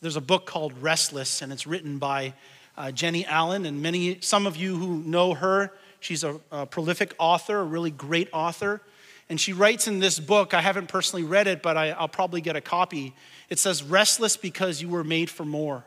There's 0.00 0.16
a 0.16 0.20
book 0.20 0.46
called 0.46 0.74
Restless 0.80 1.42
and 1.42 1.52
it's 1.52 1.66
written 1.66 1.98
by 1.98 2.34
uh, 2.78 2.92
Jennie 2.92 3.26
Allen, 3.26 3.66
and 3.66 3.82
many, 3.82 4.20
some 4.20 4.46
of 4.46 4.56
you 4.56 4.76
who 4.76 4.98
know 4.98 5.34
her, 5.34 5.72
she's 5.98 6.22
a, 6.22 6.38
a 6.52 6.64
prolific 6.64 7.12
author, 7.18 7.58
a 7.58 7.64
really 7.64 7.90
great 7.90 8.28
author. 8.32 8.80
And 9.28 9.38
she 9.38 9.52
writes 9.52 9.88
in 9.88 9.98
this 9.98 10.20
book, 10.20 10.54
I 10.54 10.60
haven't 10.60 10.86
personally 10.86 11.24
read 11.24 11.48
it, 11.48 11.60
but 11.60 11.76
I, 11.76 11.90
I'll 11.90 12.08
probably 12.08 12.40
get 12.40 12.54
a 12.54 12.60
copy. 12.60 13.14
It 13.50 13.58
says, 13.58 13.82
Restless 13.82 14.36
because 14.36 14.80
you 14.80 14.88
were 14.88 15.04
made 15.04 15.28
for 15.28 15.44
more. 15.44 15.84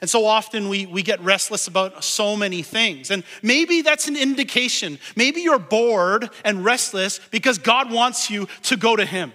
And 0.00 0.10
so 0.10 0.26
often 0.26 0.68
we, 0.68 0.86
we 0.86 1.02
get 1.02 1.20
restless 1.20 1.68
about 1.68 2.02
so 2.02 2.34
many 2.34 2.62
things. 2.62 3.10
And 3.10 3.22
maybe 3.42 3.82
that's 3.82 4.08
an 4.08 4.16
indication. 4.16 4.98
Maybe 5.14 5.42
you're 5.42 5.58
bored 5.58 6.30
and 6.44 6.64
restless 6.64 7.20
because 7.30 7.58
God 7.58 7.92
wants 7.92 8.30
you 8.30 8.48
to 8.64 8.76
go 8.76 8.96
to 8.96 9.04
Him. 9.04 9.32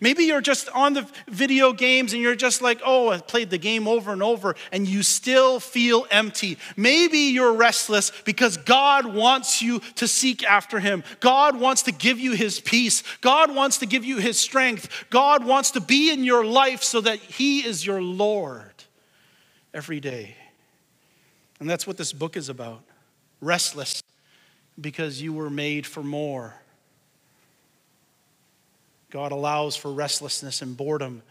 Maybe 0.00 0.24
you're 0.24 0.40
just 0.40 0.68
on 0.70 0.94
the 0.94 1.06
video 1.28 1.72
games 1.72 2.12
and 2.12 2.22
you're 2.22 2.34
just 2.34 2.62
like, 2.62 2.80
oh, 2.84 3.10
I 3.10 3.18
played 3.18 3.50
the 3.50 3.58
game 3.58 3.86
over 3.88 4.12
and 4.12 4.22
over, 4.22 4.54
and 4.72 4.86
you 4.86 5.02
still 5.02 5.60
feel 5.60 6.06
empty. 6.10 6.58
Maybe 6.76 7.18
you're 7.18 7.52
restless 7.52 8.12
because 8.24 8.56
God 8.56 9.06
wants 9.06 9.62
you 9.62 9.80
to 9.96 10.06
seek 10.08 10.44
after 10.44 10.80
Him. 10.80 11.04
God 11.20 11.58
wants 11.58 11.82
to 11.82 11.92
give 11.92 12.18
you 12.18 12.32
His 12.32 12.60
peace. 12.60 13.02
God 13.20 13.54
wants 13.54 13.78
to 13.78 13.86
give 13.86 14.04
you 14.04 14.18
His 14.18 14.38
strength. 14.38 15.06
God 15.10 15.44
wants 15.44 15.72
to 15.72 15.80
be 15.80 16.12
in 16.12 16.24
your 16.24 16.44
life 16.44 16.82
so 16.82 17.00
that 17.00 17.18
He 17.18 17.60
is 17.66 17.84
your 17.84 18.02
Lord 18.02 18.72
every 19.72 20.00
day. 20.00 20.36
And 21.60 21.68
that's 21.68 21.86
what 21.86 21.96
this 21.96 22.12
book 22.12 22.36
is 22.36 22.48
about 22.48 22.82
restless 23.40 24.02
because 24.80 25.22
you 25.22 25.32
were 25.32 25.50
made 25.50 25.86
for 25.86 26.02
more. 26.02 26.54
God 29.16 29.32
allows 29.32 29.76
for 29.76 29.90
restlessness 29.90 30.60
and 30.60 30.76
boredom, 30.76 31.22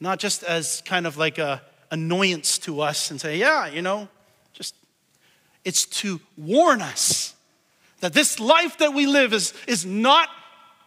not 0.00 0.18
just 0.18 0.42
as 0.42 0.82
kind 0.84 1.06
of 1.06 1.16
like 1.16 1.38
a 1.38 1.62
annoyance 1.92 2.58
to 2.58 2.80
us 2.80 3.12
and 3.12 3.20
say, 3.20 3.38
yeah, 3.38 3.68
you 3.68 3.80
know, 3.80 4.08
just 4.52 4.74
it's 5.64 5.86
to 5.86 6.20
warn 6.36 6.82
us 6.82 7.32
that 8.00 8.12
this 8.12 8.40
life 8.40 8.78
that 8.78 8.92
we 8.92 9.06
live 9.06 9.32
is, 9.32 9.54
is 9.68 9.86
not 9.86 10.28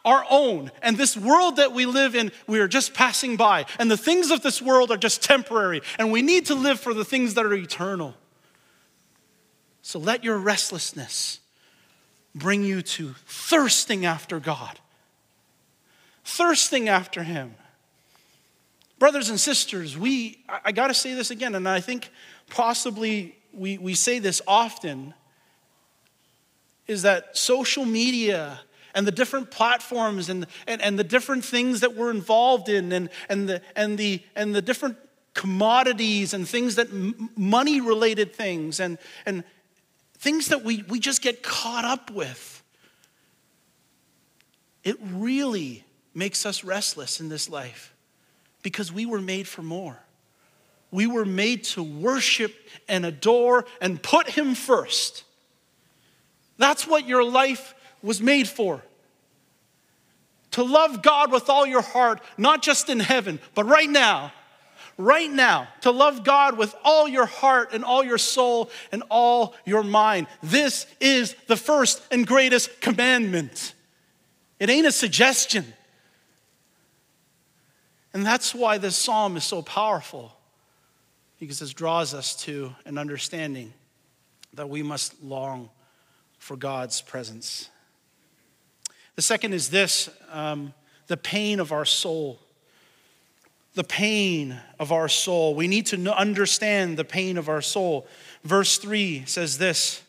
our 0.03 0.25
own. 0.29 0.71
And 0.81 0.97
this 0.97 1.15
world 1.15 1.55
that 1.55 1.71
we 1.71 1.85
live 1.85 2.13
in, 2.13 2.29
we 2.45 2.59
are 2.59 2.67
just 2.67 2.93
passing 2.93 3.37
by. 3.37 3.67
And 3.79 3.89
the 3.89 3.95
things 3.95 4.29
of 4.29 4.41
this 4.41 4.61
world 4.61 4.91
are 4.91 4.97
just 4.97 5.23
temporary. 5.23 5.83
And 5.99 6.11
we 6.11 6.21
need 6.21 6.47
to 6.47 6.53
live 6.53 6.81
for 6.81 6.93
the 6.93 7.05
things 7.05 7.35
that 7.35 7.45
are 7.45 7.53
eternal. 7.53 8.13
So 9.83 9.99
let 9.99 10.25
your 10.25 10.37
restlessness 10.37 11.39
bring 12.35 12.65
you 12.65 12.81
to 12.81 13.15
thirsting 13.25 14.05
after 14.05 14.37
God 14.41 14.80
thirsting 16.31 16.89
after 16.89 17.23
him. 17.23 17.55
Brothers 18.99 19.29
and 19.29 19.39
sisters, 19.39 19.97
we, 19.97 20.43
I, 20.47 20.59
I 20.65 20.71
got 20.71 20.87
to 20.87 20.93
say 20.93 21.13
this 21.13 21.31
again, 21.31 21.55
and 21.55 21.67
I 21.67 21.79
think 21.79 22.09
possibly 22.49 23.35
we, 23.51 23.77
we 23.77 23.95
say 23.95 24.19
this 24.19 24.41
often, 24.47 25.13
is 26.87 27.01
that 27.01 27.37
social 27.37 27.85
media 27.85 28.59
and 28.93 29.07
the 29.07 29.11
different 29.11 29.51
platforms 29.51 30.29
and, 30.29 30.45
and, 30.67 30.81
and 30.81 30.99
the 30.99 31.03
different 31.03 31.45
things 31.45 31.79
that 31.79 31.95
we're 31.95 32.11
involved 32.11 32.69
in 32.69 32.91
and, 32.91 33.09
and, 33.29 33.47
the, 33.47 33.61
and, 33.75 33.97
the, 33.97 34.21
and 34.35 34.53
the 34.53 34.61
different 34.61 34.97
commodities 35.33 36.33
and 36.33 36.47
things 36.47 36.75
that 36.75 36.89
money 37.37 37.79
related 37.81 38.35
things 38.35 38.79
and, 38.79 38.97
and 39.25 39.43
things 40.17 40.47
that 40.47 40.63
we, 40.63 40.83
we 40.87 40.99
just 40.99 41.21
get 41.21 41.41
caught 41.41 41.85
up 41.85 42.11
with. 42.11 42.63
It 44.83 44.97
really 45.01 45.85
makes 46.13 46.45
us 46.45 46.63
restless 46.63 47.19
in 47.19 47.29
this 47.29 47.49
life 47.49 47.93
because 48.63 48.91
we 48.91 49.05
were 49.05 49.21
made 49.21 49.47
for 49.47 49.61
more. 49.61 49.97
We 50.91 51.07
were 51.07 51.25
made 51.25 51.63
to 51.65 51.83
worship 51.83 52.53
and 52.87 53.05
adore 53.05 53.65
and 53.79 54.01
put 54.01 54.29
Him 54.29 54.55
first. 54.55 55.23
That's 56.57 56.85
what 56.85 57.07
your 57.07 57.23
life 57.23 57.73
was 58.03 58.21
made 58.21 58.47
for. 58.47 58.83
To 60.51 60.63
love 60.63 61.01
God 61.01 61.31
with 61.31 61.49
all 61.49 61.65
your 61.65 61.81
heart, 61.81 62.21
not 62.37 62.61
just 62.61 62.89
in 62.89 62.99
heaven, 62.99 63.39
but 63.55 63.63
right 63.65 63.89
now. 63.89 64.33
Right 64.97 65.31
now, 65.31 65.69
to 65.81 65.91
love 65.91 66.23
God 66.23 66.57
with 66.57 66.75
all 66.83 67.07
your 67.07 67.25
heart 67.25 67.69
and 67.73 67.83
all 67.83 68.03
your 68.03 68.17
soul 68.17 68.69
and 68.91 69.01
all 69.09 69.55
your 69.65 69.81
mind. 69.81 70.27
This 70.43 70.85
is 70.99 71.35
the 71.47 71.55
first 71.55 72.03
and 72.11 72.27
greatest 72.27 72.81
commandment. 72.81 73.73
It 74.59 74.69
ain't 74.69 74.85
a 74.85 74.91
suggestion. 74.91 75.73
And 78.13 78.25
that's 78.25 78.53
why 78.53 78.77
this 78.77 78.95
psalm 78.95 79.37
is 79.37 79.43
so 79.43 79.61
powerful, 79.61 80.35
because 81.39 81.61
it 81.61 81.73
draws 81.75 82.13
us 82.13 82.35
to 82.43 82.75
an 82.85 82.97
understanding 82.97 83.73
that 84.53 84.69
we 84.69 84.83
must 84.83 85.23
long 85.23 85.69
for 86.37 86.57
God's 86.57 87.01
presence. 87.01 87.69
The 89.15 89.21
second 89.21 89.53
is 89.53 89.69
this 89.69 90.09
um, 90.31 90.73
the 91.07 91.17
pain 91.17 91.59
of 91.59 91.71
our 91.71 91.85
soul. 91.85 92.39
The 93.73 93.83
pain 93.83 94.59
of 94.79 94.91
our 94.91 95.07
soul. 95.07 95.55
We 95.55 95.67
need 95.67 95.85
to 95.87 96.17
understand 96.17 96.97
the 96.97 97.05
pain 97.05 97.37
of 97.37 97.47
our 97.47 97.61
soul. 97.61 98.07
Verse 98.43 98.77
3 98.77 99.23
says 99.25 99.57
this 99.57 100.01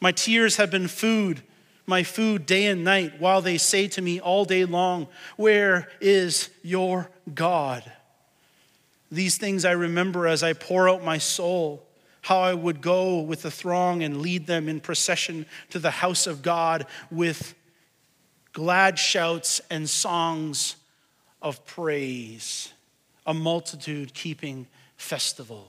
My 0.00 0.10
tears 0.10 0.56
have 0.56 0.70
been 0.70 0.88
food, 0.88 1.42
my 1.88 2.02
food 2.02 2.46
day 2.46 2.66
and 2.66 2.84
night, 2.84 3.18
while 3.18 3.40
they 3.40 3.58
say 3.58 3.88
to 3.88 4.02
me 4.02 4.20
all 4.20 4.44
day 4.44 4.64
long, 4.64 5.08
Where 5.36 5.88
is 6.00 6.50
your 6.62 7.10
God? 7.34 7.90
These 9.10 9.38
things 9.38 9.64
I 9.64 9.72
remember 9.72 10.26
as 10.26 10.42
I 10.42 10.52
pour 10.52 10.88
out 10.88 11.02
my 11.02 11.18
soul 11.18 11.84
how 12.20 12.40
I 12.40 12.52
would 12.52 12.82
go 12.82 13.20
with 13.20 13.40
the 13.40 13.50
throng 13.50 14.02
and 14.02 14.20
lead 14.20 14.46
them 14.46 14.68
in 14.68 14.80
procession 14.80 15.46
to 15.70 15.78
the 15.78 15.90
house 15.90 16.26
of 16.26 16.42
God 16.42 16.86
with 17.10 17.54
glad 18.52 18.98
shouts 18.98 19.62
and 19.70 19.88
songs 19.88 20.76
of 21.40 21.64
praise, 21.64 22.72
a 23.24 23.32
multitude 23.32 24.12
keeping 24.12 24.66
festival. 24.96 25.68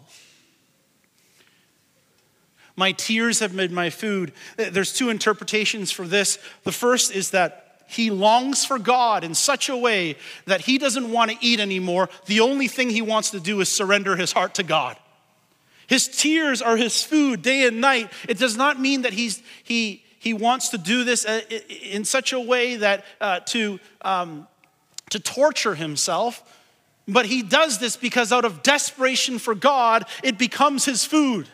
My 2.79 2.93
tears 2.93 3.41
have 3.41 3.53
made 3.53 3.71
my 3.71 3.89
food. 3.89 4.31
There's 4.55 4.93
two 4.93 5.09
interpretations 5.09 5.91
for 5.91 6.07
this. 6.07 6.39
The 6.63 6.71
first 6.71 7.13
is 7.13 7.31
that 7.31 7.83
he 7.87 8.09
longs 8.09 8.63
for 8.63 8.79
God 8.79 9.25
in 9.25 9.35
such 9.35 9.67
a 9.67 9.75
way 9.75 10.15
that 10.45 10.61
he 10.61 10.77
doesn't 10.77 11.11
want 11.11 11.29
to 11.29 11.37
eat 11.41 11.59
anymore. 11.59 12.07
The 12.27 12.39
only 12.39 12.69
thing 12.69 12.89
he 12.89 13.01
wants 13.01 13.31
to 13.31 13.41
do 13.41 13.59
is 13.59 13.67
surrender 13.67 14.15
his 14.15 14.31
heart 14.31 14.53
to 14.55 14.63
God. 14.63 14.95
His 15.87 16.07
tears 16.07 16.61
are 16.61 16.77
his 16.77 17.03
food 17.03 17.41
day 17.41 17.67
and 17.67 17.81
night. 17.81 18.09
It 18.29 18.37
does 18.37 18.55
not 18.55 18.79
mean 18.79 19.01
that 19.01 19.11
he's, 19.11 19.43
he, 19.61 20.01
he 20.17 20.33
wants 20.33 20.69
to 20.69 20.77
do 20.77 21.03
this 21.03 21.25
uh, 21.25 21.41
in 21.81 22.05
such 22.05 22.31
a 22.31 22.39
way 22.39 22.77
that 22.77 23.03
uh, 23.19 23.41
to, 23.47 23.81
um, 24.03 24.47
to 25.09 25.19
torture 25.19 25.75
himself, 25.75 26.43
but 27.09 27.25
he 27.25 27.43
does 27.43 27.79
this 27.79 27.97
because 27.97 28.31
out 28.31 28.45
of 28.45 28.63
desperation 28.63 29.37
for 29.37 29.53
God, 29.53 30.05
it 30.23 30.37
becomes 30.37 30.85
his 30.85 31.03
food. 31.03 31.49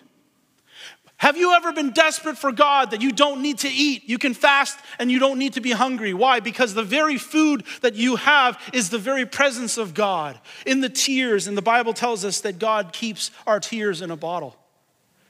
Have 1.18 1.38
you 1.38 1.54
ever 1.54 1.72
been 1.72 1.92
desperate 1.92 2.38
for 2.38 2.52
God 2.52 2.92
that 2.92 3.02
you 3.02 3.12
don't 3.12 3.42
need 3.42 3.60
to 3.60 3.70
eat? 3.70 4.04
You 4.06 4.18
can 4.18 4.34
fast 4.34 4.78
and 5.00 5.10
you 5.10 5.18
don't 5.18 5.40
need 5.40 5.54
to 5.54 5.62
be 5.62 5.72
hungry. 5.72 6.14
Why? 6.14 6.42
Because 6.42 6.74
the 6.74 6.84
very 6.84 7.18
food 7.18 7.64
that 7.82 7.96
you 7.96 8.18
have 8.18 8.60
is 8.74 8.90
the 8.90 8.98
very 8.98 9.26
presence 9.26 9.78
of 9.78 9.94
God. 9.94 10.38
In 10.66 10.82
the 10.82 10.90
tears, 10.90 11.48
and 11.48 11.58
the 11.58 11.62
Bible 11.62 11.94
tells 11.94 12.26
us 12.26 12.42
that 12.42 12.60
God 12.60 12.92
keeps 12.92 13.32
our 13.48 13.62
tears 13.62 14.02
in 14.02 14.12
a 14.12 14.18
bottle. 14.18 14.58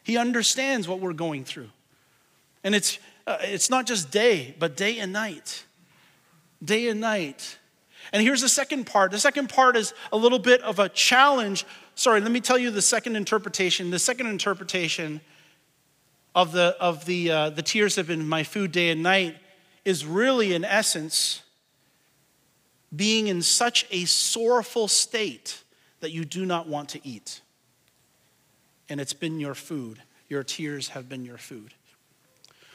He 0.04 0.18
understands 0.18 0.88
what 0.88 1.00
we're 1.00 1.14
going 1.14 1.46
through. 1.46 1.70
And 2.64 2.74
it's, 2.74 2.98
uh, 3.28 3.38
it's 3.42 3.70
not 3.70 3.86
just 3.86 4.10
day, 4.10 4.56
but 4.58 4.76
day 4.76 4.98
and 4.98 5.14
night. 5.14 5.66
Day 6.64 6.90
and 6.90 7.00
night. 7.00 7.60
And 8.12 8.24
here's 8.24 8.42
the 8.42 8.50
second 8.50 8.86
part. 8.86 9.12
The 9.12 9.20
second 9.20 9.50
part 9.50 9.76
is 9.76 9.94
a 10.12 10.18
little 10.18 10.40
bit 10.40 10.62
of 10.62 10.80
a 10.80 10.90
challenge. 10.90 11.64
Sorry, 11.94 12.22
let 12.22 12.32
me 12.32 12.42
tell 12.42 12.58
you 12.58 12.72
the 12.72 12.82
second 12.82 13.16
interpretation. 13.16 13.92
The 13.92 14.00
second 14.00 14.28
interpretation 14.28 15.22
of 16.36 16.52
the, 16.52 16.76
of 16.80 17.06
the, 17.06 17.32
uh, 17.32 17.50
the 17.50 17.62
tears 17.62 17.96
have 17.96 18.08
been 18.08 18.28
my 18.28 18.44
food 18.44 18.74
day 18.74 18.90
and 18.90 19.02
night 19.02 19.38
is 19.86 20.06
really, 20.06 20.54
in 20.54 20.66
essence, 20.66 21.42
being 22.94 23.28
in 23.28 23.42
such 23.42 23.88
a 23.90 24.04
sorrowful 24.06 24.88
state 24.90 25.64
that 26.02 26.12
you 26.12 26.26
do 26.26 26.46
not 26.46 26.68
want 26.68 26.90
to 26.90 27.08
eat. 27.08 27.42
And 28.90 29.00
it's 29.00 29.14
been 29.14 29.40
your 29.40 29.56
food. 29.56 30.02
Your 30.28 30.44
tears 30.44 30.90
have 30.90 31.08
been 31.08 31.24
your 31.24 31.38
food. 31.38 31.74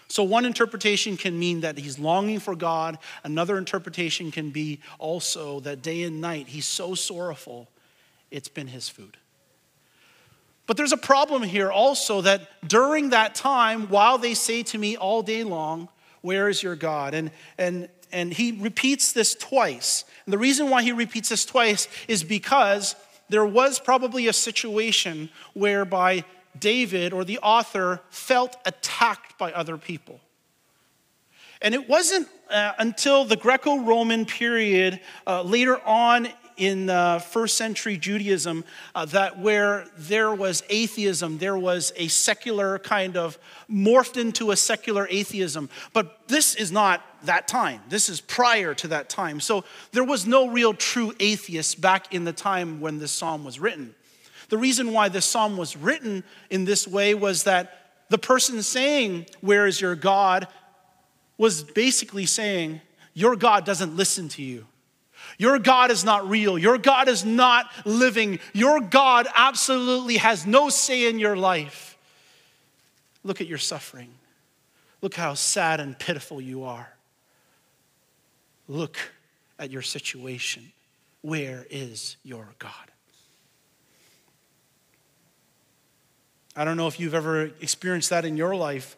So, 0.08 0.24
one 0.24 0.44
interpretation 0.44 1.16
can 1.16 1.38
mean 1.38 1.60
that 1.60 1.78
he's 1.78 1.98
longing 1.98 2.40
for 2.40 2.56
God. 2.56 2.98
Another 3.22 3.56
interpretation 3.58 4.32
can 4.32 4.50
be 4.50 4.80
also 4.98 5.60
that 5.60 5.82
day 5.82 6.02
and 6.02 6.20
night 6.20 6.48
he's 6.48 6.66
so 6.66 6.96
sorrowful, 6.96 7.68
it's 8.30 8.48
been 8.48 8.66
his 8.66 8.88
food. 8.88 9.16
But 10.70 10.76
there's 10.76 10.92
a 10.92 10.96
problem 10.96 11.42
here 11.42 11.68
also 11.68 12.20
that 12.20 12.42
during 12.64 13.10
that 13.10 13.34
time, 13.34 13.88
while 13.88 14.18
they 14.18 14.34
say 14.34 14.62
to 14.62 14.78
me 14.78 14.96
all 14.96 15.20
day 15.20 15.42
long, 15.42 15.88
Where 16.20 16.48
is 16.48 16.62
your 16.62 16.76
God? 16.76 17.12
And, 17.12 17.32
and, 17.58 17.88
and 18.12 18.32
he 18.32 18.52
repeats 18.52 19.12
this 19.12 19.34
twice. 19.34 20.04
And 20.24 20.32
the 20.32 20.38
reason 20.38 20.70
why 20.70 20.84
he 20.84 20.92
repeats 20.92 21.28
this 21.28 21.44
twice 21.44 21.88
is 22.06 22.22
because 22.22 22.94
there 23.28 23.44
was 23.44 23.80
probably 23.80 24.28
a 24.28 24.32
situation 24.32 25.30
whereby 25.54 26.22
David 26.56 27.12
or 27.12 27.24
the 27.24 27.40
author 27.40 28.00
felt 28.10 28.56
attacked 28.64 29.36
by 29.38 29.52
other 29.52 29.76
people. 29.76 30.20
And 31.60 31.74
it 31.74 31.88
wasn't 31.88 32.28
uh, 32.48 32.74
until 32.78 33.24
the 33.24 33.36
Greco 33.36 33.80
Roman 33.80 34.24
period, 34.24 35.00
uh, 35.26 35.42
later 35.42 35.84
on 35.84 36.28
in 36.60 36.90
uh, 36.90 37.18
first 37.18 37.56
century 37.56 37.96
Judaism 37.96 38.64
uh, 38.94 39.06
that 39.06 39.38
where 39.38 39.86
there 39.96 40.32
was 40.32 40.62
atheism, 40.68 41.38
there 41.38 41.56
was 41.56 41.90
a 41.96 42.08
secular 42.08 42.78
kind 42.78 43.16
of 43.16 43.38
morphed 43.68 44.20
into 44.20 44.50
a 44.50 44.56
secular 44.56 45.08
atheism. 45.10 45.70
But 45.94 46.28
this 46.28 46.54
is 46.54 46.70
not 46.70 47.02
that 47.24 47.48
time. 47.48 47.80
This 47.88 48.10
is 48.10 48.20
prior 48.20 48.74
to 48.74 48.88
that 48.88 49.08
time. 49.08 49.40
So 49.40 49.64
there 49.92 50.04
was 50.04 50.26
no 50.26 50.48
real 50.48 50.74
true 50.74 51.14
atheist 51.18 51.80
back 51.80 52.12
in 52.12 52.24
the 52.24 52.32
time 52.32 52.78
when 52.78 52.98
this 52.98 53.10
psalm 53.10 53.42
was 53.42 53.58
written. 53.58 53.94
The 54.50 54.58
reason 54.58 54.92
why 54.92 55.08
this 55.08 55.24
psalm 55.24 55.56
was 55.56 55.78
written 55.78 56.24
in 56.50 56.66
this 56.66 56.86
way 56.86 57.14
was 57.14 57.44
that 57.44 58.02
the 58.10 58.18
person 58.18 58.62
saying, 58.62 59.26
Where 59.40 59.66
is 59.66 59.80
your 59.80 59.94
God? 59.94 60.46
was 61.38 61.62
basically 61.62 62.26
saying, 62.26 62.82
Your 63.14 63.34
God 63.34 63.64
doesn't 63.64 63.96
listen 63.96 64.28
to 64.30 64.42
you. 64.42 64.66
Your 65.40 65.58
God 65.58 65.90
is 65.90 66.04
not 66.04 66.28
real. 66.28 66.58
Your 66.58 66.76
God 66.76 67.08
is 67.08 67.24
not 67.24 67.70
living. 67.86 68.40
Your 68.52 68.78
God 68.78 69.26
absolutely 69.34 70.18
has 70.18 70.44
no 70.46 70.68
say 70.68 71.08
in 71.08 71.18
your 71.18 71.34
life. 71.34 71.96
Look 73.24 73.40
at 73.40 73.46
your 73.46 73.56
suffering. 73.56 74.10
Look 75.00 75.14
how 75.14 75.32
sad 75.32 75.80
and 75.80 75.98
pitiful 75.98 76.42
you 76.42 76.64
are. 76.64 76.92
Look 78.68 78.98
at 79.58 79.70
your 79.70 79.80
situation. 79.80 80.72
Where 81.22 81.66
is 81.70 82.18
your 82.22 82.46
God? 82.58 82.90
I 86.54 86.66
don't 86.66 86.76
know 86.76 86.86
if 86.86 87.00
you've 87.00 87.14
ever 87.14 87.44
experienced 87.62 88.10
that 88.10 88.26
in 88.26 88.36
your 88.36 88.54
life 88.54 88.94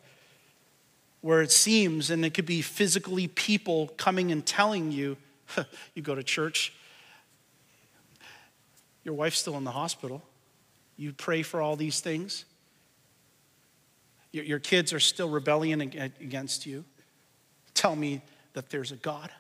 where 1.21 1.41
it 1.41 1.53
seems, 1.53 2.11
and 2.11 2.25
it 2.25 2.35
could 2.35 2.47
be 2.47 2.63
physically 2.63 3.29
people 3.29 3.93
coming 3.97 4.33
and 4.33 4.45
telling 4.45 4.91
you, 4.91 5.17
you 5.95 6.03
go 6.03 6.15
to 6.15 6.23
church. 6.23 6.73
Your 9.05 9.15
wife's 9.15 9.39
still 9.39 9.57
in 9.57 9.65
the 9.65 9.71
hospital. 9.73 10.23
You 10.97 11.13
pray 11.13 11.43
for 11.43 11.61
all 11.61 11.77
these 11.77 12.01
things. 12.01 12.45
Your, 14.31 14.45
your 14.45 14.59
kids 14.59 14.93
are 14.93 15.01
still 15.01 15.29
rebellion 15.29 15.81
against 15.81 16.67
you. 16.67 16.85
Tell 17.75 17.97
me 17.97 18.23
that 18.55 18.71
there's 18.71 18.93
a 18.93 18.97
God. 18.97 19.31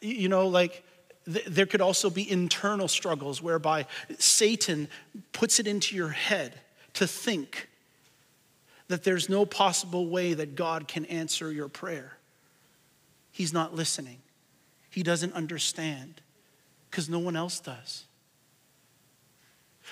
You 0.00 0.28
know, 0.28 0.48
like, 0.48 0.84
there 1.26 1.66
could 1.66 1.80
also 1.80 2.10
be 2.10 2.30
internal 2.30 2.88
struggles 2.88 3.40
whereby 3.40 3.86
Satan 4.18 4.88
puts 5.32 5.58
it 5.58 5.66
into 5.66 5.96
your 5.96 6.10
head 6.10 6.60
to 6.94 7.06
think 7.06 7.68
that 8.88 9.04
there's 9.04 9.28
no 9.28 9.46
possible 9.46 10.08
way 10.08 10.34
that 10.34 10.54
God 10.54 10.86
can 10.86 11.06
answer 11.06 11.50
your 11.50 11.68
prayer. 11.68 12.18
He's 13.34 13.52
not 13.52 13.74
listening, 13.74 14.22
He 14.90 15.02
doesn't 15.02 15.34
understand 15.34 16.22
because 16.88 17.08
no 17.08 17.18
one 17.18 17.34
else 17.34 17.58
does. 17.58 18.04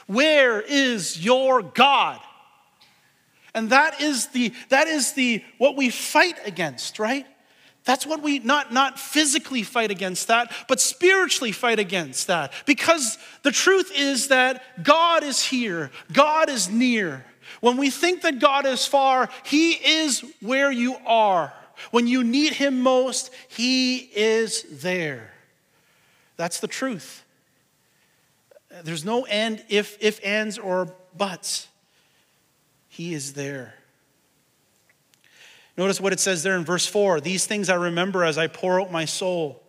Where 0.06 0.60
is 0.60 1.22
your 1.22 1.60
God? 1.60 2.20
And 3.52 3.70
that 3.70 4.00
is 4.00 4.28
the 4.28 4.52
that 4.68 4.86
is 4.86 5.14
the 5.14 5.44
what 5.58 5.76
we 5.76 5.90
fight 5.90 6.36
against, 6.46 7.00
right? 7.00 7.26
That's 7.82 8.06
what 8.06 8.22
we 8.22 8.38
not 8.38 8.72
not 8.72 8.96
physically 8.96 9.64
fight 9.64 9.90
against 9.90 10.28
that, 10.28 10.52
but 10.68 10.80
spiritually 10.80 11.50
fight 11.50 11.80
against 11.80 12.28
that. 12.28 12.52
Because 12.64 13.18
the 13.42 13.50
truth 13.50 13.90
is 13.92 14.28
that 14.28 14.84
God 14.84 15.24
is 15.24 15.42
here. 15.42 15.90
God 16.12 16.48
is 16.48 16.70
near. 16.70 17.26
When 17.60 17.76
we 17.76 17.90
think 17.90 18.22
that 18.22 18.38
God 18.38 18.66
is 18.66 18.86
far, 18.86 19.28
he 19.42 19.72
is 19.72 20.24
where 20.40 20.70
you 20.70 20.94
are. 21.04 21.52
When 21.90 22.06
you 22.06 22.24
need 22.24 22.54
him 22.54 22.80
most, 22.80 23.32
he 23.48 23.98
is 23.98 24.64
there. 24.82 25.32
That's 26.36 26.60
the 26.60 26.68
truth. 26.68 27.24
There's 28.82 29.04
no 29.04 29.24
end 29.24 29.64
if, 29.68 29.96
if, 30.00 30.24
ands, 30.24 30.58
or 30.58 30.94
buts. 31.16 31.68
He 32.88 33.14
is 33.14 33.34
there. 33.34 33.74
Notice 35.76 36.00
what 36.00 36.12
it 36.12 36.20
says 36.20 36.42
there 36.42 36.56
in 36.56 36.64
verse 36.64 36.86
4 36.86 37.20
These 37.20 37.46
things 37.46 37.68
I 37.68 37.74
remember 37.74 38.24
as 38.24 38.38
I 38.38 38.46
pour 38.46 38.80
out 38.80 38.92
my 38.92 39.04
soul. 39.04 39.62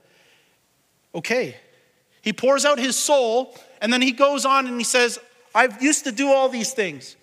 Okay. 1.16 1.56
He 2.22 2.32
pours 2.32 2.64
out 2.64 2.80
his 2.80 2.96
soul, 2.96 3.56
and 3.82 3.92
then 3.92 4.02
he 4.02 4.14
goes 4.14 4.46
on 4.46 4.66
and 4.66 4.78
he 4.78 4.86
says, 4.86 5.20
I 5.54 5.68
used 5.82 6.06
to 6.06 6.12
do 6.12 6.30
all 6.30 6.48
these 6.48 6.72
things. 6.72 7.18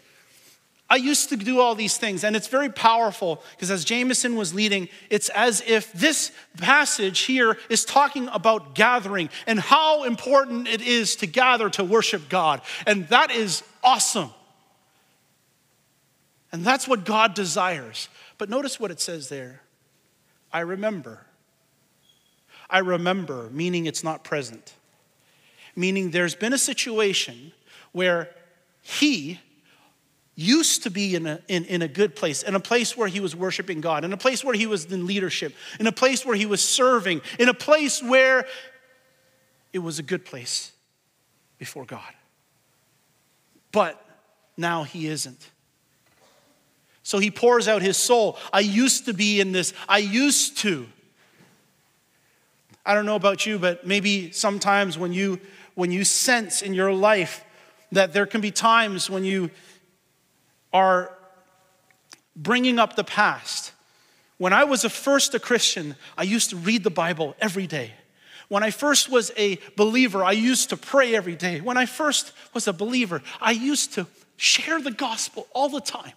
I 0.93 0.97
used 0.97 1.29
to 1.29 1.37
do 1.37 1.61
all 1.61 1.77
these 1.77 1.97
things, 1.97 2.25
and 2.25 2.35
it's 2.35 2.49
very 2.49 2.69
powerful 2.69 3.41
because 3.53 3.71
as 3.71 3.85
Jameson 3.85 4.35
was 4.35 4.53
leading, 4.53 4.89
it's 5.09 5.29
as 5.29 5.63
if 5.65 5.93
this 5.93 6.33
passage 6.59 7.21
here 7.21 7.57
is 7.69 7.85
talking 7.85 8.27
about 8.33 8.75
gathering 8.75 9.31
and 9.47 9.61
how 9.61 10.03
important 10.03 10.67
it 10.67 10.83
is 10.83 11.15
to 11.17 11.29
gather 11.29 11.71
to 11.71 11.85
worship 11.85 12.29
God. 12.29 12.61
And 12.89 13.07
that 13.09 13.31
is 13.31 13.63
awesome. 13.85 14.31
And 16.51 16.65
that's 16.65 16.89
what 16.89 17.05
God 17.05 17.35
desires. 17.35 18.09
But 18.37 18.51
notice 18.51 18.81
what 18.81 18.91
it 18.91 19.01
says 19.01 19.29
there 19.29 19.63
I 20.53 20.61
remember. 20.61 21.25
I 22.69 22.79
remember, 22.79 23.49
meaning 23.53 23.87
it's 23.87 24.03
not 24.03 24.25
present, 24.25 24.75
meaning 25.77 26.11
there's 26.11 26.35
been 26.35 26.53
a 26.53 26.59
situation 26.59 27.53
where 27.93 28.31
he 28.83 29.41
used 30.41 30.85
to 30.85 30.91
be 30.91 31.15
in 31.15 31.27
a, 31.27 31.41
in, 31.49 31.65
in 31.67 31.83
a 31.83 31.89
good 31.89 32.17
place, 32.17 32.43
in 32.43 32.55
a 32.55 32.61
place 32.61 32.97
where 32.97 33.09
he 33.09 33.21
was 33.21 33.37
worshiping 33.37 33.81
God, 33.81 34.05
in 34.05 34.13
a 34.13 34.17
place 34.17 34.43
where 34.43 34.55
he 34.55 34.67
was 34.67 34.87
in 34.87 35.07
leadership, 35.07 35.55
in 35.79 35.87
a 35.87 35.93
place 35.93 36.25
where 36.25 36.37
he 36.37 36.47
was 36.47 36.67
serving, 36.67 37.21
in 37.39 37.49
a 37.49 37.55
place 37.55 38.03
where 38.03 38.47
it 39.73 39.81
was 39.81 39.99
a 39.99 40.03
good 40.03 40.25
place 40.25 40.73
before 41.59 41.85
God. 41.85 42.13
But 43.71 44.03
now 44.57 44.83
he 44.83 45.07
isn't. 45.07 45.51
So 47.03 47.19
he 47.19 47.31
pours 47.31 47.69
out 47.69 47.83
his 47.83 47.97
soul. 47.97 48.39
I 48.53 48.61
used 48.61 49.07
to 49.07 49.13
be 49.13 49.41
in 49.41 49.53
this. 49.53 49.75
I 49.89 49.99
used 49.99 50.59
to. 50.59 50.87
I 52.85 52.95
don't 52.95 53.07
know 53.07 53.17
about 53.17 53.47
you, 53.47 53.59
but 53.59 53.87
maybe 53.87 54.33
sometimes 54.33 54.97
when 54.97 55.13
you 55.13 55.39
when 55.75 55.93
you 55.93 56.05
sense 56.05 56.63
in 56.63 56.75
your 56.75 56.93
life 56.93 57.45
that 57.93 58.13
there 58.13 58.27
can 58.27 58.41
be 58.41 58.51
times 58.51 59.09
when 59.09 59.25
you 59.25 59.51
are 60.73 61.17
bringing 62.37 62.79
up 62.79 62.97
the 62.97 63.05
past. 63.05 63.73
When 64.39 64.53
I 64.53 64.65
was 64.65 64.85
a 64.85 64.91
first 64.91 65.35
a 65.35 65.39
Christian, 65.39 65.97
I 66.17 66.23
used 66.23 66.51
to 66.51 66.57
read 66.57 66.85
the 66.85 66.91
Bible 66.91 67.37
every 67.41 67.67
day. 67.67 67.93
When 68.49 68.63
I 68.63 68.71
first 68.71 69.09
was 69.09 69.31
a 69.37 69.59
believer, 69.77 70.25
I 70.25 70.33
used 70.33 70.71
to 70.71 70.77
pray 70.77 71.15
every 71.15 71.37
day. 71.37 71.61
When 71.61 71.77
I 71.77 71.87
first 71.87 72.33
was 72.53 72.67
a 72.67 72.73
believer, 72.73 73.23
I 73.41 73.53
used 73.53 73.95
to 73.95 74.07
share 74.37 74.81
the 74.81 74.91
gospel 74.91 75.47
all 75.53 75.69
the 75.69 75.81
time. 75.81 76.13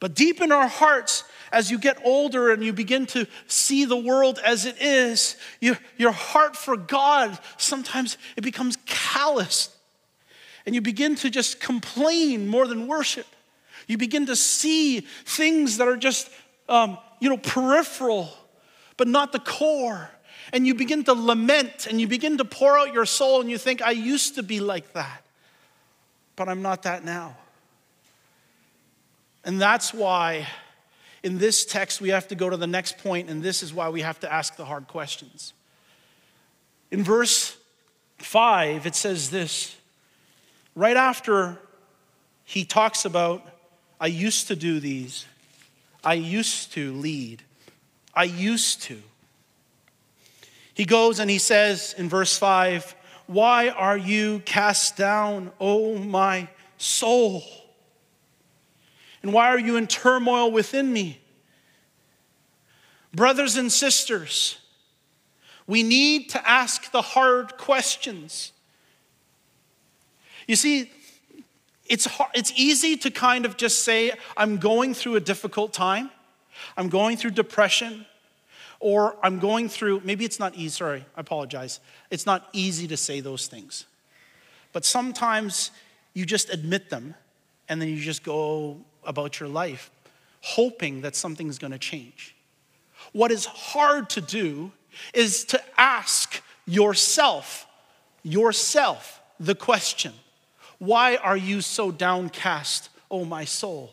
But 0.00 0.14
deep 0.14 0.40
in 0.40 0.52
our 0.52 0.68
hearts, 0.68 1.24
as 1.50 1.70
you 1.70 1.78
get 1.78 1.98
older 2.04 2.52
and 2.52 2.62
you 2.62 2.72
begin 2.72 3.06
to 3.06 3.26
see 3.48 3.84
the 3.84 3.96
world 3.96 4.38
as 4.44 4.66
it 4.66 4.80
is, 4.80 5.36
you, 5.60 5.76
your 5.96 6.12
heart 6.12 6.54
for 6.54 6.76
God 6.76 7.36
sometimes 7.56 8.16
it 8.36 8.42
becomes 8.42 8.76
calloused 8.86 9.74
and 10.66 10.74
you 10.74 10.80
begin 10.80 11.14
to 11.16 11.30
just 11.30 11.60
complain 11.60 12.46
more 12.46 12.66
than 12.66 12.86
worship. 12.86 13.26
You 13.86 13.96
begin 13.96 14.26
to 14.26 14.36
see 14.36 15.00
things 15.00 15.78
that 15.78 15.88
are 15.88 15.96
just, 15.96 16.30
um, 16.68 16.98
you 17.20 17.28
know, 17.28 17.38
peripheral, 17.38 18.30
but 18.96 19.08
not 19.08 19.32
the 19.32 19.38
core. 19.38 20.10
And 20.52 20.66
you 20.66 20.74
begin 20.74 21.04
to 21.04 21.14
lament 21.14 21.86
and 21.86 22.00
you 22.00 22.06
begin 22.06 22.38
to 22.38 22.44
pour 22.44 22.78
out 22.78 22.92
your 22.92 23.06
soul 23.06 23.40
and 23.40 23.50
you 23.50 23.58
think, 23.58 23.82
I 23.82 23.90
used 23.92 24.34
to 24.36 24.42
be 24.42 24.60
like 24.60 24.92
that, 24.92 25.24
but 26.36 26.48
I'm 26.48 26.62
not 26.62 26.82
that 26.82 27.04
now. 27.04 27.36
And 29.44 29.60
that's 29.60 29.94
why 29.94 30.46
in 31.22 31.38
this 31.38 31.64
text 31.64 32.00
we 32.00 32.10
have 32.10 32.28
to 32.28 32.34
go 32.34 32.50
to 32.50 32.56
the 32.56 32.66
next 32.66 32.98
point, 32.98 33.30
and 33.30 33.42
this 33.42 33.62
is 33.62 33.72
why 33.72 33.88
we 33.88 34.02
have 34.02 34.20
to 34.20 34.32
ask 34.32 34.56
the 34.56 34.64
hard 34.64 34.88
questions. 34.88 35.52
In 36.90 37.02
verse 37.02 37.56
5, 38.18 38.86
it 38.86 38.94
says 38.94 39.30
this 39.30 39.77
right 40.78 40.96
after 40.96 41.58
he 42.44 42.64
talks 42.64 43.04
about, 43.04 43.44
I 44.00 44.06
used 44.06 44.46
to 44.46 44.54
do 44.54 44.78
these, 44.78 45.26
I 46.04 46.14
used 46.14 46.72
to 46.74 46.92
lead, 46.92 47.42
I 48.14 48.24
used 48.24 48.82
to. 48.82 49.02
He 50.74 50.84
goes 50.84 51.18
and 51.18 51.28
he 51.28 51.38
says 51.38 51.96
in 51.98 52.08
verse 52.08 52.38
5, 52.38 52.94
Why 53.26 53.70
are 53.70 53.96
you 53.96 54.40
cast 54.44 54.96
down, 54.96 55.50
O 55.60 55.98
my 55.98 56.48
soul? 56.76 57.42
And 59.20 59.32
why 59.32 59.48
are 59.48 59.58
you 59.58 59.74
in 59.74 59.88
turmoil 59.88 60.52
within 60.52 60.92
me? 60.92 61.20
Brothers 63.12 63.56
and 63.56 63.72
sisters, 63.72 64.58
we 65.66 65.82
need 65.82 66.30
to 66.30 66.48
ask 66.48 66.92
the 66.92 67.02
hard 67.02 67.56
questions. 67.56 68.52
You 70.48 70.56
see, 70.56 70.90
it's, 71.86 72.06
hard, 72.06 72.30
it's 72.34 72.52
easy 72.56 72.96
to 72.96 73.10
kind 73.10 73.46
of 73.46 73.56
just 73.56 73.84
say, 73.84 74.12
I'm 74.36 74.56
going 74.56 74.94
through 74.94 75.14
a 75.14 75.20
difficult 75.20 75.72
time, 75.72 76.10
I'm 76.76 76.88
going 76.88 77.16
through 77.16 77.32
depression, 77.32 78.06
or 78.80 79.16
I'm 79.22 79.38
going 79.38 79.68
through, 79.68 80.02
maybe 80.04 80.24
it's 80.24 80.40
not 80.40 80.54
easy, 80.54 80.70
sorry, 80.70 81.04
I 81.16 81.20
apologize. 81.20 81.80
It's 82.10 82.26
not 82.26 82.48
easy 82.52 82.88
to 82.88 82.96
say 82.96 83.20
those 83.20 83.46
things. 83.46 83.86
But 84.72 84.84
sometimes 84.84 85.70
you 86.14 86.24
just 86.24 86.52
admit 86.52 86.88
them 86.88 87.14
and 87.68 87.80
then 87.80 87.88
you 87.88 88.00
just 88.00 88.22
go 88.22 88.78
about 89.04 89.38
your 89.38 89.48
life 89.48 89.90
hoping 90.40 91.02
that 91.02 91.14
something's 91.16 91.58
gonna 91.58 91.78
change. 91.78 92.34
What 93.12 93.30
is 93.30 93.44
hard 93.44 94.08
to 94.10 94.20
do 94.20 94.72
is 95.12 95.44
to 95.46 95.62
ask 95.76 96.42
yourself, 96.64 97.66
yourself, 98.22 99.20
the 99.40 99.54
question 99.54 100.12
why 100.78 101.16
are 101.16 101.36
you 101.36 101.60
so 101.60 101.90
downcast, 101.90 102.88
O 103.10 103.24
my 103.24 103.44
soul? 103.44 103.92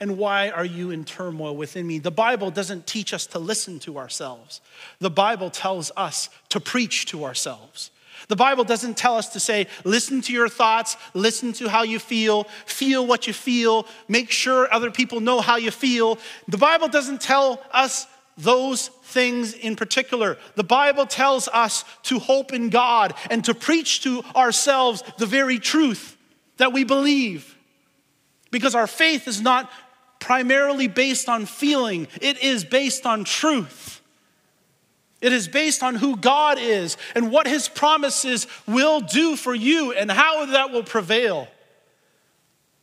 And 0.00 0.16
why 0.16 0.50
are 0.50 0.64
you 0.64 0.90
in 0.90 1.04
turmoil 1.04 1.56
within 1.56 1.86
me? 1.86 1.98
The 1.98 2.10
Bible 2.10 2.50
doesn't 2.50 2.86
teach 2.86 3.12
us 3.12 3.26
to 3.28 3.38
listen 3.38 3.78
to 3.80 3.98
ourselves. 3.98 4.60
The 5.00 5.10
Bible 5.10 5.50
tells 5.50 5.90
us 5.96 6.28
to 6.50 6.60
preach 6.60 7.06
to 7.06 7.24
ourselves. 7.24 7.90
The 8.28 8.36
Bible 8.36 8.64
doesn't 8.64 8.96
tell 8.96 9.16
us 9.16 9.30
to 9.30 9.40
say, 9.40 9.66
listen 9.84 10.20
to 10.22 10.32
your 10.32 10.48
thoughts, 10.48 10.96
listen 11.14 11.52
to 11.54 11.68
how 11.68 11.82
you 11.82 11.98
feel, 11.98 12.44
feel 12.66 13.06
what 13.06 13.26
you 13.26 13.32
feel, 13.32 13.86
make 14.08 14.30
sure 14.30 14.72
other 14.72 14.90
people 14.90 15.20
know 15.20 15.40
how 15.40 15.56
you 15.56 15.70
feel. 15.70 16.18
The 16.48 16.58
Bible 16.58 16.88
doesn't 16.88 17.20
tell 17.20 17.62
us 17.72 18.06
those 18.36 18.88
things 19.04 19.54
in 19.54 19.76
particular. 19.76 20.36
The 20.56 20.64
Bible 20.64 21.06
tells 21.06 21.48
us 21.48 21.84
to 22.04 22.18
hope 22.18 22.52
in 22.52 22.70
God 22.70 23.14
and 23.30 23.44
to 23.46 23.54
preach 23.54 24.02
to 24.02 24.22
ourselves 24.36 25.02
the 25.16 25.26
very 25.26 25.58
truth 25.58 26.17
that 26.58 26.72
we 26.72 26.84
believe. 26.84 27.56
Because 28.50 28.74
our 28.74 28.86
faith 28.86 29.26
is 29.26 29.40
not 29.40 29.70
primarily 30.20 30.88
based 30.88 31.28
on 31.28 31.46
feeling, 31.46 32.08
it 32.20 32.42
is 32.42 32.64
based 32.64 33.06
on 33.06 33.24
truth. 33.24 34.00
It 35.20 35.32
is 35.32 35.48
based 35.48 35.82
on 35.82 35.96
who 35.96 36.16
God 36.16 36.58
is 36.60 36.96
and 37.14 37.32
what 37.32 37.48
his 37.48 37.68
promises 37.68 38.46
will 38.66 39.00
do 39.00 39.34
for 39.34 39.54
you 39.54 39.92
and 39.92 40.10
how 40.10 40.46
that 40.46 40.70
will 40.70 40.84
prevail. 40.84 41.48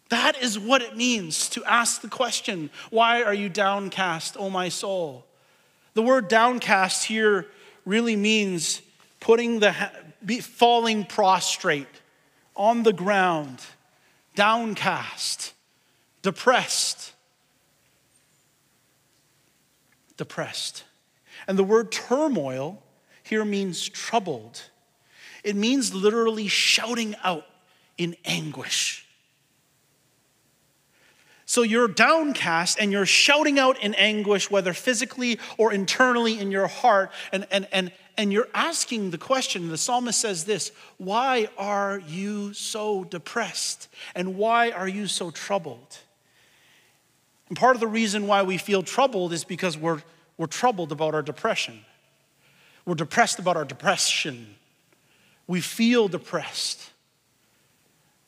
That 0.10 0.42
is 0.42 0.60
what 0.60 0.82
it 0.82 0.98
means 0.98 1.50
to 1.50 1.64
ask 1.64 2.02
the 2.02 2.10
question, 2.10 2.70
Why 2.90 3.24
are 3.24 3.34
you 3.34 3.48
downcast, 3.48 4.36
O 4.38 4.50
my 4.50 4.70
soul? 4.70 5.26
The 5.94 6.02
word 6.02 6.28
downcast 6.28 7.06
here 7.06 7.48
really 7.86 8.18
means 8.18 8.82
putting 9.22 9.60
the 9.60 9.74
falling 10.42 11.06
prostrate 11.06 11.88
on 12.56 12.84
the 12.84 12.94
ground, 12.94 13.60
downcast, 14.36 15.54
depressed. 16.22 17.14
Depressed. 20.18 20.84
And 21.48 21.58
the 21.58 21.64
word 21.64 21.92
turmoil 21.92 22.82
here 23.24 23.46
means 23.46 23.88
troubled. 23.88 24.62
It 25.44 25.56
means 25.56 25.94
literally 25.94 26.48
shouting 26.48 27.16
out 27.24 27.46
in 27.98 28.16
anguish. 28.26 29.06
So 31.46 31.62
you're 31.62 31.88
downcast 31.88 32.80
and 32.80 32.92
you're 32.92 33.06
shouting 33.06 33.60
out 33.60 33.80
in 33.82 33.94
anguish, 33.94 34.50
whether 34.50 34.74
physically 34.74 35.40
or 35.58 35.72
internally 35.72 36.40
in 36.40 36.52
your 36.52 36.68
heart, 36.68 37.12
and, 37.32 37.46
and, 37.52 37.68
and, 37.72 37.92
and 38.18 38.32
you're 38.32 38.48
asking 38.54 39.12
the 39.12 39.18
question. 39.18 39.70
The 39.70 39.78
psalmist 39.78 40.20
says 40.20 40.46
this 40.46 40.72
Why 40.98 41.50
are 41.58 42.00
you 42.08 42.54
so 42.54 43.04
depressed? 43.04 43.90
And 44.16 44.36
why 44.38 44.72
are 44.72 44.88
you 44.88 45.08
so 45.08 45.32
troubled? 45.32 46.00
And 47.50 47.58
part 47.58 47.76
of 47.76 47.80
the 47.80 47.88
reason 47.88 48.28
why 48.28 48.44
we 48.44 48.58
feel 48.58 48.82
troubled 48.82 49.34
is 49.34 49.44
because 49.44 49.78
we're, 49.78 50.02
we're 50.38 50.48
troubled 50.48 50.92
about 50.92 51.14
our 51.14 51.22
depression. 51.22 51.80
We're 52.86 52.96
depressed 52.96 53.40
about 53.40 53.58
our 53.58 53.66
depression. 53.66 54.56
We 55.48 55.62
feel 55.62 56.08
depressed. 56.08 56.92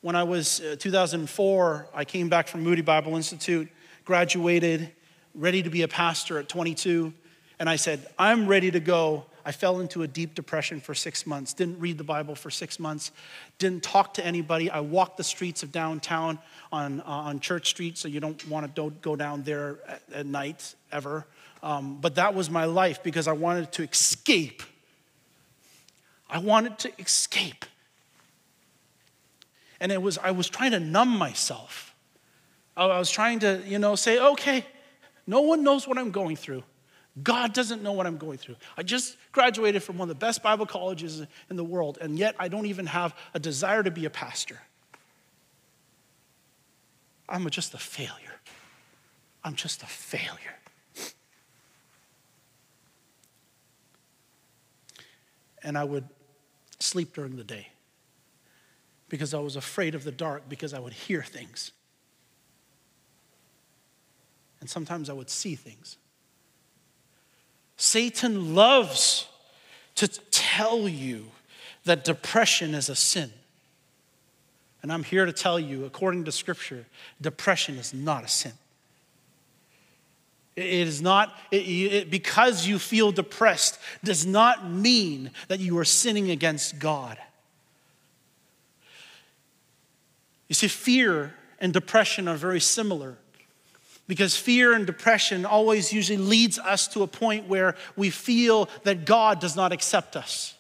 When 0.02 0.15
I 0.15 0.23
was 0.23 0.62
uh, 0.62 0.76
2004, 0.80 1.88
I 1.93 2.06
came 2.06 2.30
back 2.30 2.47
from 2.47 2.63
Moody 2.63 2.84
Bible 2.84 3.15
Institute, 3.15 3.67
graduated, 4.06 4.91
ready 5.34 5.63
to 5.63 5.69
be 5.69 5.82
a 5.82 5.88
pastor 5.88 6.38
at 6.38 6.47
22, 6.47 7.12
and 7.60 7.67
I 7.67 7.76
said, 7.76 8.08
I'm 8.19 8.47
ready 8.47 8.69
to 8.71 8.80
go. 8.80 9.26
I 9.47 9.53
fell 9.53 9.79
into 9.79 10.03
a 10.03 10.10
deep 10.10 10.36
depression 10.36 10.81
for 10.81 10.93
six 10.93 11.25
months, 11.25 11.53
didn't 11.53 11.79
read 11.79 11.97
the 11.97 12.03
Bible 12.03 12.36
for 12.36 12.49
six 12.49 12.81
months, 12.81 13.12
didn't 13.60 13.81
talk 13.81 14.13
to 14.15 14.25
anybody. 14.25 14.69
I 14.69 14.81
walked 14.81 15.15
the 15.15 15.23
streets 15.23 15.63
of 15.63 15.71
downtown 15.71 16.39
on, 16.69 16.99
uh, 16.99 17.05
on 17.05 17.39
Church 17.39 17.69
Street, 17.69 17.97
so 17.97 18.10
you 18.10 18.19
don't 18.19 18.45
want 18.49 18.75
to 18.75 18.91
go 19.01 19.15
down 19.15 19.43
there 19.43 19.79
at, 19.88 20.01
at 20.13 20.25
night 20.25 20.75
ever. 20.91 21.25
Um, 21.63 21.97
but 22.01 22.15
that 22.15 22.33
was 22.33 22.49
my 22.49 22.65
life 22.65 23.01
because 23.03 23.25
I 23.25 23.31
wanted 23.31 23.71
to 23.71 23.83
escape. 23.83 24.63
I 26.29 26.39
wanted 26.39 26.77
to 26.79 26.91
escape. 26.99 27.63
And 29.79 29.93
it 29.93 30.01
was, 30.01 30.17
I 30.17 30.31
was 30.31 30.49
trying 30.49 30.71
to 30.71 30.81
numb 30.81 31.17
myself. 31.17 31.95
I 32.75 32.99
was 32.99 33.10
trying 33.10 33.39
to, 33.39 33.63
you 33.65 33.79
know, 33.79 33.95
say, 33.95 34.19
okay, 34.19 34.65
no 35.25 35.39
one 35.39 35.63
knows 35.63 35.88
what 35.88 35.97
I'm 35.97 36.12
going 36.12 36.36
through. 36.36 36.63
God 37.23 37.53
doesn't 37.53 37.82
know 37.82 37.93
what 37.93 38.06
I'm 38.06 38.17
going 38.17 38.38
through. 38.38 38.56
I 38.77 38.84
just 38.84 39.17
graduated 39.32 39.82
from 39.82 39.97
one 39.97 40.10
of 40.10 40.15
the 40.15 40.25
best 40.25 40.43
Bible 40.43 40.65
colleges 40.65 41.25
in 41.49 41.56
the 41.56 41.63
world, 41.63 41.97
and 41.99 42.17
yet 42.17 42.36
I 42.38 42.47
don't 42.47 42.65
even 42.67 42.86
have 42.86 43.15
a 43.34 43.39
desire 43.39 43.82
to 43.84 43.91
be 43.91 44.06
a 44.06 44.10
pastor. 44.10 44.60
I'm 47.30 47.49
just 47.49 47.73
a 47.73 47.77
failure. 47.77 48.39
I'm 49.43 49.56
just 49.56 49.84
a 49.84 49.88
failure. 49.88 50.56
And 55.63 55.77
I 55.77 55.84
would 55.84 56.08
sleep 56.80 57.13
during 57.13 57.36
the 57.36 57.43
day 57.43 57.69
because 59.10 59.34
I 59.34 59.39
was 59.39 59.56
afraid 59.56 59.95
of 59.95 60.03
the 60.03 60.12
dark 60.12 60.47
because 60.47 60.73
I 60.73 60.80
would 60.80 60.93
hear 60.93 61.23
things. 61.23 61.71
And 64.60 64.69
sometimes 64.69 65.10
I 65.10 65.13
would 65.13 65.30
see 65.30 65.56
things. 65.56 65.97
Satan 67.77 68.55
loves 68.55 69.27
to 69.95 70.07
tell 70.07 70.89
you 70.89 71.27
that 71.85 72.03
depression 72.03 72.73
is 72.73 72.89
a 72.89 72.95
sin. 72.95 73.31
And 74.81 74.91
I'm 74.91 75.03
here 75.03 75.25
to 75.25 75.33
tell 75.33 75.59
you, 75.59 75.85
according 75.85 76.25
to 76.25 76.31
Scripture, 76.31 76.85
depression 77.21 77.77
is 77.77 77.93
not 77.93 78.23
a 78.23 78.27
sin. 78.27 78.53
It 80.55 80.65
is 80.65 81.03
not, 81.03 81.37
it, 81.51 81.57
it, 81.57 82.09
because 82.09 82.65
you 82.65 82.79
feel 82.79 83.11
depressed, 83.11 83.79
does 84.03 84.25
not 84.25 84.67
mean 84.67 85.29
that 85.49 85.59
you 85.59 85.77
are 85.77 85.85
sinning 85.85 86.31
against 86.31 86.79
God. 86.79 87.17
You 90.47 90.55
see, 90.55 90.67
fear 90.67 91.35
and 91.59 91.73
depression 91.73 92.27
are 92.27 92.37
very 92.37 92.59
similar 92.59 93.17
because 94.08 94.38
fear 94.38 94.74
and 94.74 94.86
depression 94.86 95.46
always 95.46 95.91
usually 95.91 96.17
leads 96.17 96.58
us 96.60 96.88
to 96.89 97.04
a 97.04 97.08
point 97.08 97.48
where 97.48 97.76
we 97.96 98.10
feel 98.10 98.70
that 98.84 99.06
God 99.06 99.39
does 99.39 99.56
not 99.56 99.72
accept 99.72 100.15
us. 100.15 100.56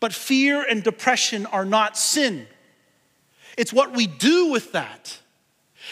But 0.00 0.12
fear 0.12 0.64
and 0.68 0.82
depression 0.82 1.44
are 1.46 1.64
not 1.64 1.96
sin. 1.96 2.46
It's 3.56 3.72
what 3.72 3.94
we 3.94 4.06
do 4.06 4.50
with 4.50 4.72
that. 4.72 5.18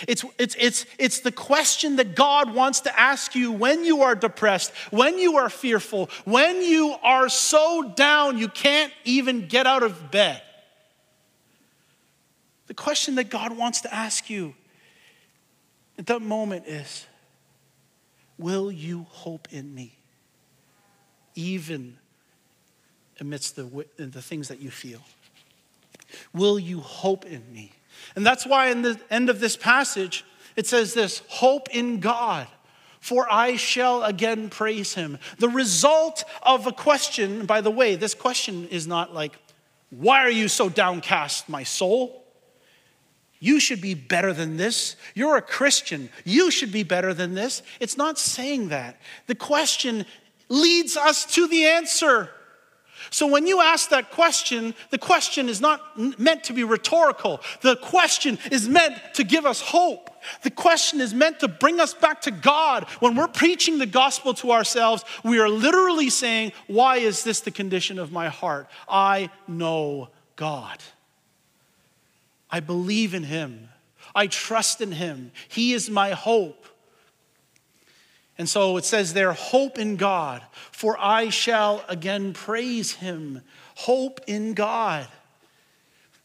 It's, 0.07 0.25
it's, 0.39 0.57
it's, 0.59 0.87
it's 0.99 1.21
the 1.21 1.33
question 1.33 1.97
that 1.97 2.15
God 2.15 2.55
wants 2.55 2.81
to 2.81 2.99
ask 3.01 3.35
you 3.35 3.51
when 3.51 3.85
you 3.85 4.03
are 4.03 4.15
depressed, 4.15 4.73
when 4.91 5.19
you 5.19 5.37
are 5.37 5.49
fearful, 5.49 6.11
when 6.25 6.63
you 6.63 6.95
are 7.03 7.29
so 7.29 7.93
down 7.97 8.39
you 8.39 8.49
can't 8.49 8.93
even 9.05 9.49
get 9.49 9.67
out 9.67 9.83
of 9.83 10.11
bed. 10.11 10.43
The 12.67 12.75
question 12.75 13.15
that 13.15 13.31
God 13.31 13.57
wants 13.57 13.83
to 13.83 13.95
ask 13.95 14.29
you 14.29 14.55
that 16.05 16.21
moment 16.21 16.67
is 16.67 17.07
Will 18.39 18.71
you 18.71 19.07
hope 19.11 19.49
in 19.51 19.75
me? 19.75 19.97
Even 21.35 21.97
amidst 23.21 23.57
the, 23.57 23.87
the 23.97 24.23
things 24.23 24.49
that 24.49 24.61
you 24.61 24.71
feel. 24.71 25.01
Will 26.35 26.59
you 26.59 26.81
hope 26.81 27.25
in 27.25 27.43
me? 27.53 27.73
And 28.15 28.27
that's 28.27 28.47
why 28.47 28.69
in 28.69 28.83
the 28.83 29.01
end 29.11 29.31
of 29.31 29.41
this 29.41 29.57
passage, 29.57 30.25
it 30.55 30.67
says 30.67 30.93
this 30.95 31.23
hope 31.29 31.69
in 31.71 32.01
God, 32.01 32.47
for 33.01 33.27
I 33.31 33.57
shall 33.57 34.03
again 34.03 34.51
praise 34.51 34.95
him. 34.95 35.19
The 35.39 35.49
result 35.49 36.25
of 36.43 36.67
a 36.67 36.73
question, 36.73 37.47
by 37.47 37.61
the 37.63 37.71
way, 37.71 37.97
this 37.97 38.15
question 38.15 38.69
is 38.69 38.87
not 38.87 39.15
like, 39.15 39.33
why 39.91 40.21
are 40.21 40.31
you 40.31 40.49
so 40.49 40.69
downcast, 40.69 41.49
my 41.49 41.63
soul? 41.63 42.26
You 43.47 43.61
should 43.61 43.81
be 43.81 43.95
better 43.95 44.33
than 44.33 44.57
this. 44.57 44.97
You're 45.15 45.37
a 45.37 45.41
Christian. 45.41 46.09
You 46.25 46.51
should 46.51 46.73
be 46.73 46.83
better 46.83 47.15
than 47.15 47.35
this. 47.35 47.63
It's 47.79 47.97
not 47.97 48.19
saying 48.19 48.71
that. 48.71 49.01
The 49.29 49.37
question 49.37 50.05
leads 50.49 50.97
us 50.97 51.25
to 51.37 51.47
the 51.47 51.65
answer. 51.65 52.31
So 53.11 53.29
when 53.29 53.47
you 53.47 53.61
ask 53.61 53.91
that 53.91 54.11
question, 54.11 54.75
the 54.91 54.99
question 54.99 55.49
is 55.49 55.61
not 55.61 55.81
meant 56.19 56.43
to 56.45 56.55
be 56.55 56.65
rhetorical. 56.65 57.41
The 57.61 57.77
question 57.77 58.37
is 58.51 58.69
meant 58.69 58.97
to 59.15 59.23
give 59.23 59.47
us 59.47 59.61
hope. 59.61 60.11
The 60.43 60.51
question 60.51 61.01
is 61.01 61.15
meant 61.15 61.39
to 61.39 61.47
bring 61.47 61.79
us 61.79 61.95
back 61.95 62.23
to 62.23 62.33
God. 62.33 62.89
When 62.99 63.15
we're 63.15 63.29
preaching 63.29 63.79
the 63.79 63.87
gospel 63.87 64.35
to 64.35 64.51
ourselves, 64.51 65.05
we 65.23 65.39
are 65.39 65.49
literally 65.49 66.11
saying, 66.11 66.51
Why 66.67 66.97
is 66.97 67.23
this 67.23 67.39
the 67.39 67.53
condition 67.53 68.01
of 68.01 68.11
my 68.11 68.29
heart? 68.29 68.67
I 68.89 69.31
know 69.47 70.09
God. 70.35 70.83
I 72.51 72.61
believe 72.61 73.15
in 73.15 73.25
him. 73.25 73.69
I 74.15 74.27
trust 74.27 74.81
in 74.81 74.93
him. 74.93 75.33
He 75.49 75.73
is 75.73 75.91
my 75.91 76.11
hope. 76.11 76.67
And 78.39 78.49
so 78.49 78.77
it 78.77 78.85
says 78.85 79.15
there, 79.15 79.33
hope 79.33 79.79
in 79.79 79.97
God, 79.97 80.43
for 80.71 80.97
I 80.99 81.31
shall 81.31 81.85
again 81.89 82.33
praise 82.33 82.93
him. 82.93 83.43
Hope 83.77 84.21
in 84.27 84.55
God, 84.55 85.09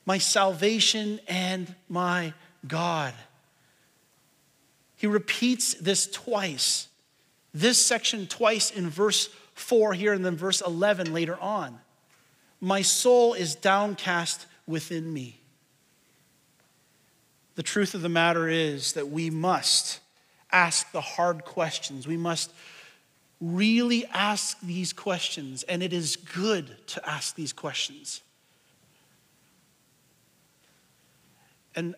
my 0.06 0.18
salvation 0.18 1.20
and 1.28 1.74
my 1.88 2.34
God. 2.68 3.14
He 4.98 5.08
repeats 5.08 5.74
this 5.76 6.06
twice, 6.06 6.88
this 7.54 7.84
section 7.84 8.28
twice 8.28 8.72
in 8.72 8.90
verse 8.90 9.30
4 9.56 9.94
here 9.94 10.14
and 10.14 10.24
then 10.24 10.36
verse 10.36 10.62
11 10.62 11.14
later 11.14 11.38
on. 11.40 11.80
My 12.60 12.84
soul 12.84 13.34
is 13.34 13.56
downcast 13.56 14.46
within 14.68 15.12
me. 15.12 15.41
The 17.56 17.64
truth 17.64 17.94
of 17.94 18.02
the 18.02 18.10
matter 18.10 18.48
is 18.48 18.94
that 18.94 19.10
we 19.10 19.30
must 19.30 20.00
ask 20.52 20.92
the 20.92 21.02
hard 21.02 21.44
questions. 21.44 22.08
We 22.08 22.18
must 22.18 22.52
really 23.42 24.06
ask 24.08 24.60
these 24.62 24.94
questions, 24.94 25.64
and 25.64 25.82
it 25.82 25.94
is 25.94 26.16
good 26.16 26.76
to 26.88 27.10
ask 27.10 27.36
these 27.36 27.52
questions. 27.52 28.22
And, 31.76 31.96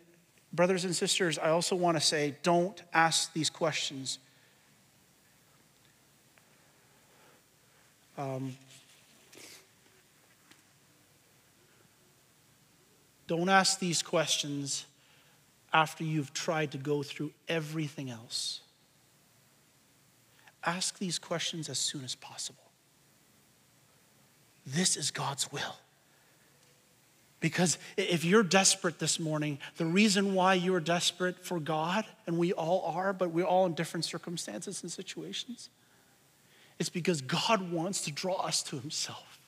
brothers 0.53 0.85
and 0.85 0.95
sisters, 0.95 1.37
I 1.37 1.49
also 1.49 1.75
want 1.75 1.97
to 1.97 2.01
say 2.01 2.35
don't 2.43 2.81
ask 2.93 3.33
these 3.33 3.49
questions. 3.49 4.19
Um, 8.17 8.55
don't 13.27 13.49
ask 13.49 13.79
these 13.79 14.01
questions 14.01 14.85
after 15.73 16.03
you've 16.03 16.33
tried 16.33 16.71
to 16.71 16.77
go 16.77 17.01
through 17.01 17.31
everything 17.47 18.09
else. 18.09 18.61
Ask 20.63 20.99
these 20.99 21.19
questions 21.19 21.67
as 21.67 21.79
soon 21.79 22.03
as 22.03 22.15
possible. 22.15 22.59
this 24.65 24.95
is 24.95 25.11
God's 25.11 25.51
will. 25.51 25.75
Because 27.41 27.77
if 27.97 28.23
you're 28.23 28.41
desperate 28.43 28.99
this 28.99 29.19
morning, 29.19 29.59
the 29.75 29.85
reason 29.85 30.33
why 30.33 30.53
you're 30.53 30.79
desperate 30.79 31.37
for 31.37 31.59
God, 31.59 32.05
and 32.25 32.37
we 32.37 32.53
all 32.53 32.93
are, 32.95 33.11
but 33.11 33.31
we're 33.31 33.43
all 33.43 33.65
in 33.65 33.73
different 33.73 34.05
circumstances 34.05 34.81
and 34.81 34.89
situations, 34.89 35.69
it's 36.79 36.87
because 36.87 37.19
God 37.19 37.69
wants 37.69 38.01
to 38.03 38.13
draw 38.13 38.35
us 38.35 38.63
to 38.63 38.79
Himself. 38.79 39.39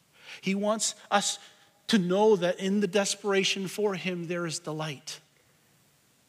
He 0.41 0.55
wants 0.55 0.95
us 1.09 1.39
to 1.87 1.97
know 1.97 2.35
that 2.35 2.59
in 2.59 2.81
the 2.81 2.87
desperation 2.87 3.69
for 3.69 3.95
Him, 3.95 4.27
there 4.27 4.45
is 4.45 4.59
delight. 4.59 5.21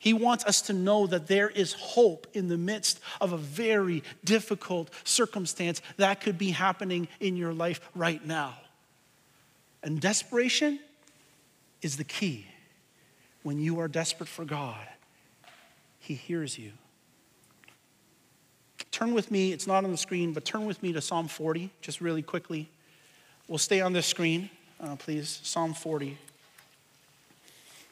He 0.06 0.12
wants 0.12 0.44
us 0.44 0.62
to 0.62 0.72
know 0.72 1.08
that 1.08 1.26
there 1.26 1.50
is 1.50 1.72
hope 1.72 2.28
in 2.32 2.46
the 2.46 2.56
midst 2.56 3.00
of 3.20 3.32
a 3.32 3.36
very 3.36 4.04
difficult 4.22 4.88
circumstance 5.02 5.82
that 5.96 6.20
could 6.20 6.38
be 6.38 6.52
happening 6.52 7.08
in 7.18 7.36
your 7.36 7.52
life 7.52 7.80
right 7.92 8.24
now. 8.24 8.54
And 9.82 10.00
desperation 10.00 10.78
is 11.82 11.96
the 11.96 12.04
key. 12.04 12.46
When 13.42 13.58
you 13.58 13.80
are 13.80 13.88
desperate 13.88 14.28
for 14.28 14.44
God, 14.44 14.78
He 15.98 16.14
hears 16.14 16.56
you. 16.56 16.70
Turn 18.92 19.12
with 19.12 19.32
me, 19.32 19.50
it's 19.50 19.66
not 19.66 19.82
on 19.82 19.90
the 19.90 19.98
screen, 19.98 20.32
but 20.32 20.44
turn 20.44 20.66
with 20.66 20.80
me 20.84 20.92
to 20.92 21.00
Psalm 21.00 21.26
40, 21.26 21.68
just 21.80 22.00
really 22.00 22.22
quickly. 22.22 22.68
We'll 23.48 23.58
stay 23.58 23.80
on 23.80 23.92
this 23.92 24.06
screen, 24.06 24.50
uh, 24.78 24.94
please. 24.94 25.40
Psalm 25.42 25.74
40. 25.74 26.16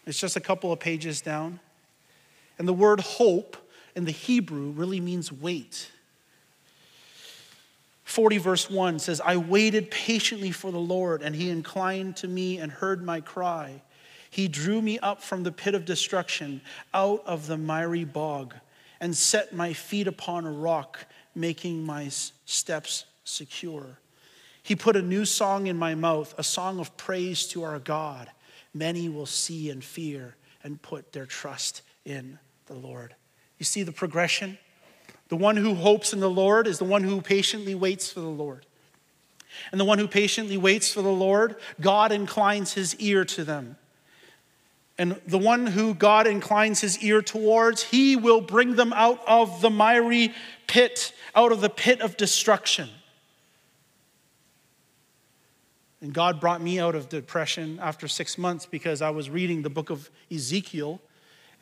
It's 0.07 0.21
just 0.21 0.37
a 0.37 0.41
couple 0.41 0.71
of 0.71 0.79
pages 0.79 1.21
down. 1.21 1.59
And 2.59 2.69
the 2.69 2.73
word 2.73 3.01
hope 3.01 3.57
in 3.95 4.05
the 4.05 4.11
Hebrew 4.11 4.71
really 4.71 5.01
means 5.01 5.33
wait. 5.33 5.91
40 8.05 8.39
verse 8.39 8.71
1 8.71 8.99
says, 8.99 9.21
I 9.21 9.37
waited 9.37 9.91
patiently 9.91 10.51
for 10.51 10.71
the 10.71 10.79
Lord, 10.79 11.23
and 11.23 11.35
he 11.35 11.51
inclined 11.51 12.17
to 12.19 12.29
me 12.29 12.59
and 12.59 12.71
heard 12.71 13.03
my 13.05 13.21
cry. 13.21 13.83
He 14.31 14.47
drew 14.47 14.83
me 14.83 14.99
up 14.99 15.23
from 15.23 15.43
the 15.43 15.53
pit 15.53 15.75
of 15.75 15.85
destruction, 15.85 16.61
out 16.93 17.23
of 17.27 17.47
the 17.47 17.57
miry 17.57 18.05
bog, 18.05 18.55
and 19.01 19.17
set 19.17 19.55
my 19.55 19.73
feet 19.73 20.07
upon 20.07 20.45
a 20.45 20.51
rock, 20.51 21.07
making 21.35 21.85
my 21.85 22.09
steps 22.09 23.05
secure. 23.25 23.99
He 24.63 24.77
put 24.77 24.97
a 24.97 25.03
new 25.03 25.25
song 25.25 25.67
in 25.67 25.77
my 25.77 25.95
mouth, 25.95 26.35
a 26.39 26.45
song 26.45 26.79
of 26.79 26.97
praise 26.97 27.47
to 27.49 27.65
our 27.65 27.79
God. 27.79 28.31
Many 28.73 29.09
will 29.09 29.27
see 29.27 29.71
and 29.71 29.83
fear 29.85 30.37
and 30.63 30.81
put 30.81 31.13
their 31.13 31.27
trust 31.27 31.83
in 32.05 32.39
the 32.67 32.75
Lord. 32.75 33.15
You 33.59 33.65
see 33.65 33.83
the 33.83 33.93
progression? 33.93 34.59
The 35.29 35.37
one 35.37 35.57
who 35.57 35.75
hopes 35.75 36.13
in 36.13 36.21
the 36.21 36.31
Lord 36.31 36.67
is 36.67 36.79
the 36.79 36.85
one 36.85 37.03
who 37.03 37.21
patiently 37.21 37.75
waits 37.75 38.11
for 38.11 38.21
the 38.21 38.27
Lord. 38.27 38.67
And 39.71 39.81
the 39.81 39.85
one 39.85 39.99
who 39.99 40.09
patiently 40.09 40.57
waits 40.57 40.93
for 40.93 41.03
the 41.03 41.09
Lord, 41.09 41.57
God 41.81 42.13
inclines 42.13 42.75
his 42.75 42.95
ear 42.97 43.25
to 43.27 43.45
them. 43.45 43.77
And 44.97 45.21
the 45.27 45.39
one 45.39 45.67
who 45.67 45.95
God 45.95 46.27
inclines 46.27 46.81
his 46.81 46.99
ear 47.01 47.21
towards, 47.21 47.83
he 47.83 48.15
will 48.15 48.41
bring 48.41 48.77
them 48.77 48.93
out 48.93 49.21
of 49.27 49.61
the 49.61 49.71
miry 49.71 50.33
pit, 50.67 51.13
out 51.35 51.51
of 51.51 51.61
the 51.61 51.71
pit 51.71 52.01
of 52.01 52.17
destruction. 52.17 52.89
And 56.01 56.13
God 56.13 56.39
brought 56.39 56.61
me 56.61 56.79
out 56.79 56.95
of 56.95 57.09
depression 57.09 57.79
after 57.81 58.07
six 58.07 58.37
months 58.37 58.67
because 58.67 59.03
I 59.03 59.11
was 59.11 59.31
reading 59.31 59.63
the 59.63 59.71
book 59.71 59.91
of 59.91 60.11
Ezekiel 60.31 61.01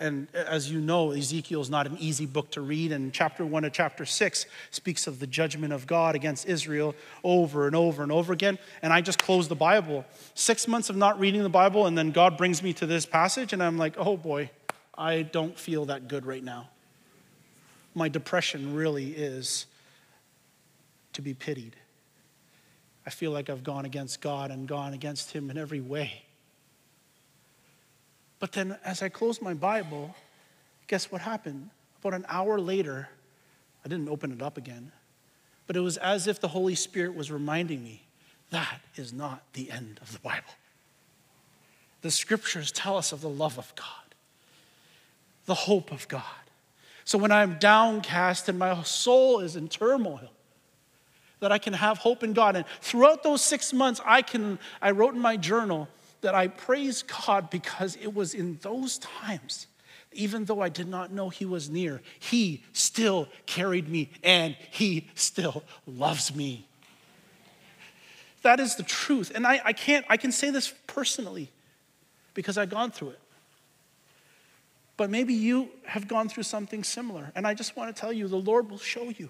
and 0.02 0.26
as 0.34 0.70
you 0.70 0.80
know, 0.80 1.12
Ezekiel 1.12 1.60
is 1.60 1.70
not 1.70 1.86
an 1.86 1.96
easy 1.98 2.26
book 2.26 2.50
to 2.50 2.60
read. 2.60 2.90
And 2.90 3.12
chapter 3.12 3.46
one 3.46 3.64
of 3.64 3.72
chapter 3.72 4.04
six 4.04 4.46
speaks 4.70 5.06
of 5.06 5.20
the 5.20 5.26
judgment 5.26 5.72
of 5.72 5.86
God 5.86 6.16
against 6.16 6.46
Israel 6.46 6.94
over 7.22 7.66
and 7.66 7.76
over 7.76 8.02
and 8.02 8.10
over 8.10 8.32
again. 8.32 8.58
And 8.82 8.92
I 8.92 9.00
just 9.00 9.22
closed 9.22 9.48
the 9.48 9.54
Bible. 9.54 10.04
Six 10.34 10.66
months 10.66 10.90
of 10.90 10.96
not 10.96 11.20
reading 11.20 11.42
the 11.42 11.48
Bible, 11.48 11.86
and 11.86 11.96
then 11.96 12.10
God 12.10 12.36
brings 12.36 12.62
me 12.62 12.72
to 12.74 12.86
this 12.86 13.06
passage, 13.06 13.52
and 13.52 13.62
I'm 13.62 13.78
like, 13.78 13.94
oh 13.96 14.16
boy, 14.16 14.50
I 14.98 15.22
don't 15.22 15.58
feel 15.58 15.86
that 15.86 16.08
good 16.08 16.26
right 16.26 16.42
now. 16.42 16.68
My 17.94 18.08
depression 18.08 18.74
really 18.74 19.12
is 19.12 19.66
to 21.12 21.22
be 21.22 21.32
pitied. 21.32 21.76
I 23.06 23.10
feel 23.10 23.30
like 23.30 23.50
I've 23.50 23.64
gone 23.64 23.84
against 23.84 24.20
God 24.20 24.50
and 24.50 24.66
gone 24.66 24.94
against 24.94 25.32
Him 25.32 25.50
in 25.50 25.58
every 25.58 25.80
way. 25.80 26.22
But 28.42 28.50
then 28.50 28.76
as 28.85 29.02
I 29.02 29.09
closed 29.09 29.40
my 29.40 29.55
Bible, 29.55 30.16
guess 30.88 31.12
what 31.12 31.20
happened? 31.20 31.70
About 32.00 32.14
an 32.14 32.26
hour 32.28 32.59
later, 32.59 33.09
I 33.85 33.88
didn't 33.88 34.09
open 34.09 34.33
it 34.33 34.42
up 34.42 34.59
again, 34.59 34.90
but 35.68 35.76
it 35.76 35.81
was 35.81 35.96
as 35.96 36.26
if 36.26 36.40
the 36.40 36.48
Holy 36.48 36.74
Spirit 36.74 37.14
was 37.14 37.31
reminding 37.31 37.85
me 37.85 38.02
that 38.50 38.81
is 38.96 39.12
not 39.12 39.44
the 39.52 39.70
end 39.70 40.00
of 40.02 40.12
the 40.12 40.18
Bible. 40.18 40.55
The 42.00 42.11
scriptures 42.11 42.72
tell 42.72 42.96
us 42.96 43.12
of 43.12 43.20
the 43.20 43.28
love 43.28 43.59
of 43.59 43.72
God, 43.76 44.16
the 45.46 45.55
hope 45.55 45.92
of 45.92 46.09
God. 46.09 46.24
So 47.05 47.18
when 47.18 47.31
I'm 47.31 47.61
downcast 47.61 48.48
and 48.48 48.59
my 48.59 48.83
soul 48.83 49.38
is 49.38 49.55
in 49.55 49.68
turmoil, 49.68 50.33
that 51.38 51.52
I 51.52 51.59
can 51.59 51.74
have 51.74 51.98
hope 51.98 52.24
in 52.24 52.33
God. 52.33 52.57
And 52.57 52.64
throughout 52.81 53.22
those 53.22 53.40
six 53.40 53.72
months, 53.72 54.00
I 54.05 54.20
can, 54.20 54.59
I 54.81 54.90
wrote 54.90 55.14
in 55.14 55.20
my 55.20 55.37
journal, 55.37 55.87
that 56.22 56.35
I 56.35 56.48
praise 56.48 57.02
God 57.02 57.50
because 57.50 57.96
it 58.00 58.14
was 58.14 58.32
in 58.32 58.58
those 58.62 58.98
times, 58.98 59.66
even 60.12 60.46
though 60.46 60.61
I 60.61 60.68
did 60.68 60.88
not 60.88 61.12
know 61.12 61.28
He 61.28 61.44
was 61.44 61.68
near, 61.68 62.00
He 62.18 62.64
still 62.72 63.28
carried 63.46 63.88
me 63.88 64.11
and 64.24 64.56
He 64.70 65.08
still 65.14 65.62
loves 65.87 66.35
me. 66.35 66.66
That 68.42 68.58
is 68.58 68.76
the 68.76 68.82
truth. 68.82 69.30
And 69.35 69.46
I, 69.46 69.61
I 69.64 69.72
can't, 69.72 70.04
I 70.08 70.16
can 70.16 70.32
say 70.32 70.50
this 70.50 70.72
personally 70.87 71.50
because 72.35 72.58
I've 72.58 72.70
gone 72.70 72.90
through 72.90 73.11
it. 73.11 73.20
But 74.96 75.11
maybe 75.11 75.35
you 75.35 75.68
have 75.85 76.08
gone 76.08 76.28
through 76.28 76.42
something 76.44 76.85
similar. 76.85 77.30
And 77.35 77.46
I 77.46 77.54
just 77.54 77.76
want 77.76 77.94
to 77.94 78.00
tell 78.00 78.12
you 78.12 78.28
the 78.28 78.37
Lord 78.37 78.70
will 78.70 78.78
show 78.78 79.04
you. 79.04 79.28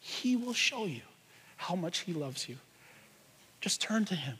He 0.00 0.36
will 0.36 0.54
show 0.54 0.84
you 0.84 1.02
how 1.56 1.74
much 1.74 2.00
He 2.00 2.12
loves 2.12 2.48
you. 2.48 2.56
Just 3.60 3.80
turn 3.80 4.04
to 4.06 4.14
Him. 4.14 4.36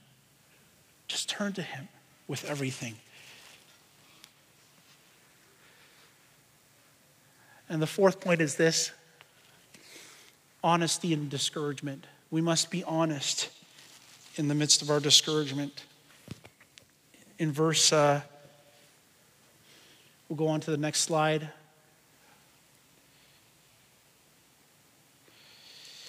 Just 1.06 1.28
turn 1.28 1.52
to 1.54 1.62
Him 1.62 1.88
with 2.28 2.44
everything. 2.44 2.96
And 7.68 7.80
the 7.80 7.86
fourth 7.86 8.20
point 8.20 8.40
is 8.40 8.56
this 8.56 8.92
honesty 10.62 11.12
and 11.12 11.28
discouragement. 11.28 12.06
We 12.30 12.40
must 12.40 12.70
be 12.70 12.84
honest 12.84 13.50
in 14.36 14.48
the 14.48 14.54
midst 14.54 14.82
of 14.82 14.90
our 14.90 15.00
discouragement. 15.00 15.84
In 17.38 17.52
verse, 17.52 17.92
uh, 17.92 18.20
we'll 20.28 20.36
go 20.36 20.48
on 20.48 20.60
to 20.60 20.70
the 20.70 20.76
next 20.76 21.00
slide. 21.00 21.48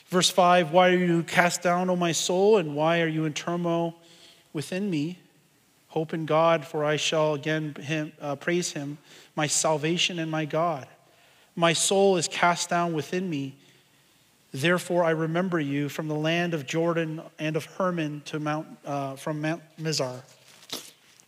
Verse 0.09 0.29
5 0.29 0.71
Why 0.71 0.89
are 0.89 0.97
you 0.97 1.23
cast 1.23 1.61
down, 1.61 1.89
O 1.89 1.95
my 1.95 2.11
soul, 2.11 2.57
and 2.57 2.75
why 2.75 3.01
are 3.01 3.07
you 3.07 3.25
in 3.25 3.33
turmoil 3.33 3.95
within 4.53 4.89
me? 4.89 5.19
Hope 5.95 6.13
in 6.13 6.25
God, 6.25 6.65
for 6.65 6.83
I 6.83 6.97
shall 6.97 7.35
again 7.35 7.73
him, 7.75 8.11
uh, 8.19 8.35
praise 8.35 8.73
him, 8.73 8.97
my 9.37 9.47
salvation 9.47 10.19
and 10.19 10.29
my 10.29 10.43
God. 10.43 10.89
My 11.55 11.71
soul 11.71 12.17
is 12.17 12.27
cast 12.27 12.69
down 12.69 12.91
within 12.91 13.29
me. 13.29 13.55
Therefore, 14.51 15.05
I 15.05 15.11
remember 15.11 15.57
you 15.57 15.87
from 15.87 16.09
the 16.09 16.15
land 16.15 16.53
of 16.53 16.67
Jordan 16.67 17.21
and 17.39 17.55
of 17.55 17.63
Hermon 17.63 18.23
to 18.25 18.41
Mount, 18.41 18.67
uh, 18.83 19.15
from 19.15 19.39
Mount 19.39 19.61
Mizar, 19.79 20.19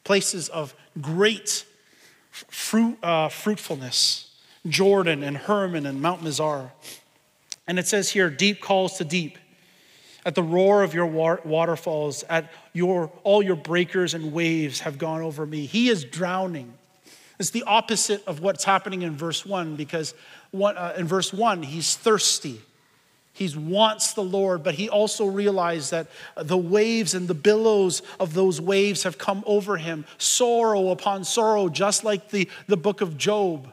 places 0.04 0.50
of 0.50 0.76
great 1.00 1.64
fruit, 2.30 2.98
uh, 3.02 3.30
fruitfulness, 3.30 4.36
Jordan 4.68 5.24
and 5.24 5.38
Hermon 5.38 5.86
and 5.86 6.02
Mount 6.02 6.22
Mizar. 6.22 6.72
And 7.68 7.80
it 7.80 7.88
says 7.88 8.10
here, 8.10 8.30
deep 8.30 8.60
calls 8.60 8.98
to 8.98 9.06
deep 9.06 9.38
at 10.28 10.36
the 10.36 10.44
roar 10.44 10.84
of 10.84 10.94
your 10.94 11.06
waterfalls, 11.06 12.24
at 12.24 12.52
your, 12.74 13.10
all 13.24 13.42
your 13.42 13.56
breakers 13.56 14.14
and 14.14 14.34
waves 14.34 14.82
have 14.82 14.98
gone 14.98 15.22
over 15.22 15.46
me. 15.46 15.66
He 15.66 15.88
is 15.88 16.04
drowning. 16.04 16.74
It's 17.40 17.52
the 17.52 17.64
opposite 17.64 18.28
of 18.28 18.42
what's 18.42 18.66
happening 18.66 19.04
in 19.04 19.16
verse 19.16 19.46
1 19.46 19.78
because 19.78 20.14
one, 20.52 20.76
uh, 20.76 20.96
in 20.98 21.08
verse 21.08 21.32
1, 21.32 21.64
he's 21.64 21.96
thirsty. 21.96 22.60
He 23.32 23.50
wants 23.56 24.16
the 24.16 24.24
Lord, 24.24 24.64
but 24.64 24.76
he 24.76 24.90
also 24.90 25.28
realized 25.28 25.92
that 25.92 26.08
the 26.36 26.58
waves 26.58 27.14
and 27.14 27.30
the 27.30 27.34
billows 27.34 28.02
of 28.20 28.34
those 28.34 28.60
waves 28.60 29.04
have 29.04 29.18
come 29.18 29.46
over 29.48 29.78
him. 29.78 30.04
Sorrow 30.18 30.90
upon 30.90 31.24
sorrow, 31.24 31.70
just 31.70 32.04
like 32.04 32.32
the, 32.32 32.50
the 32.68 32.76
book 32.76 33.00
of 33.00 33.18
Job. 33.18 33.70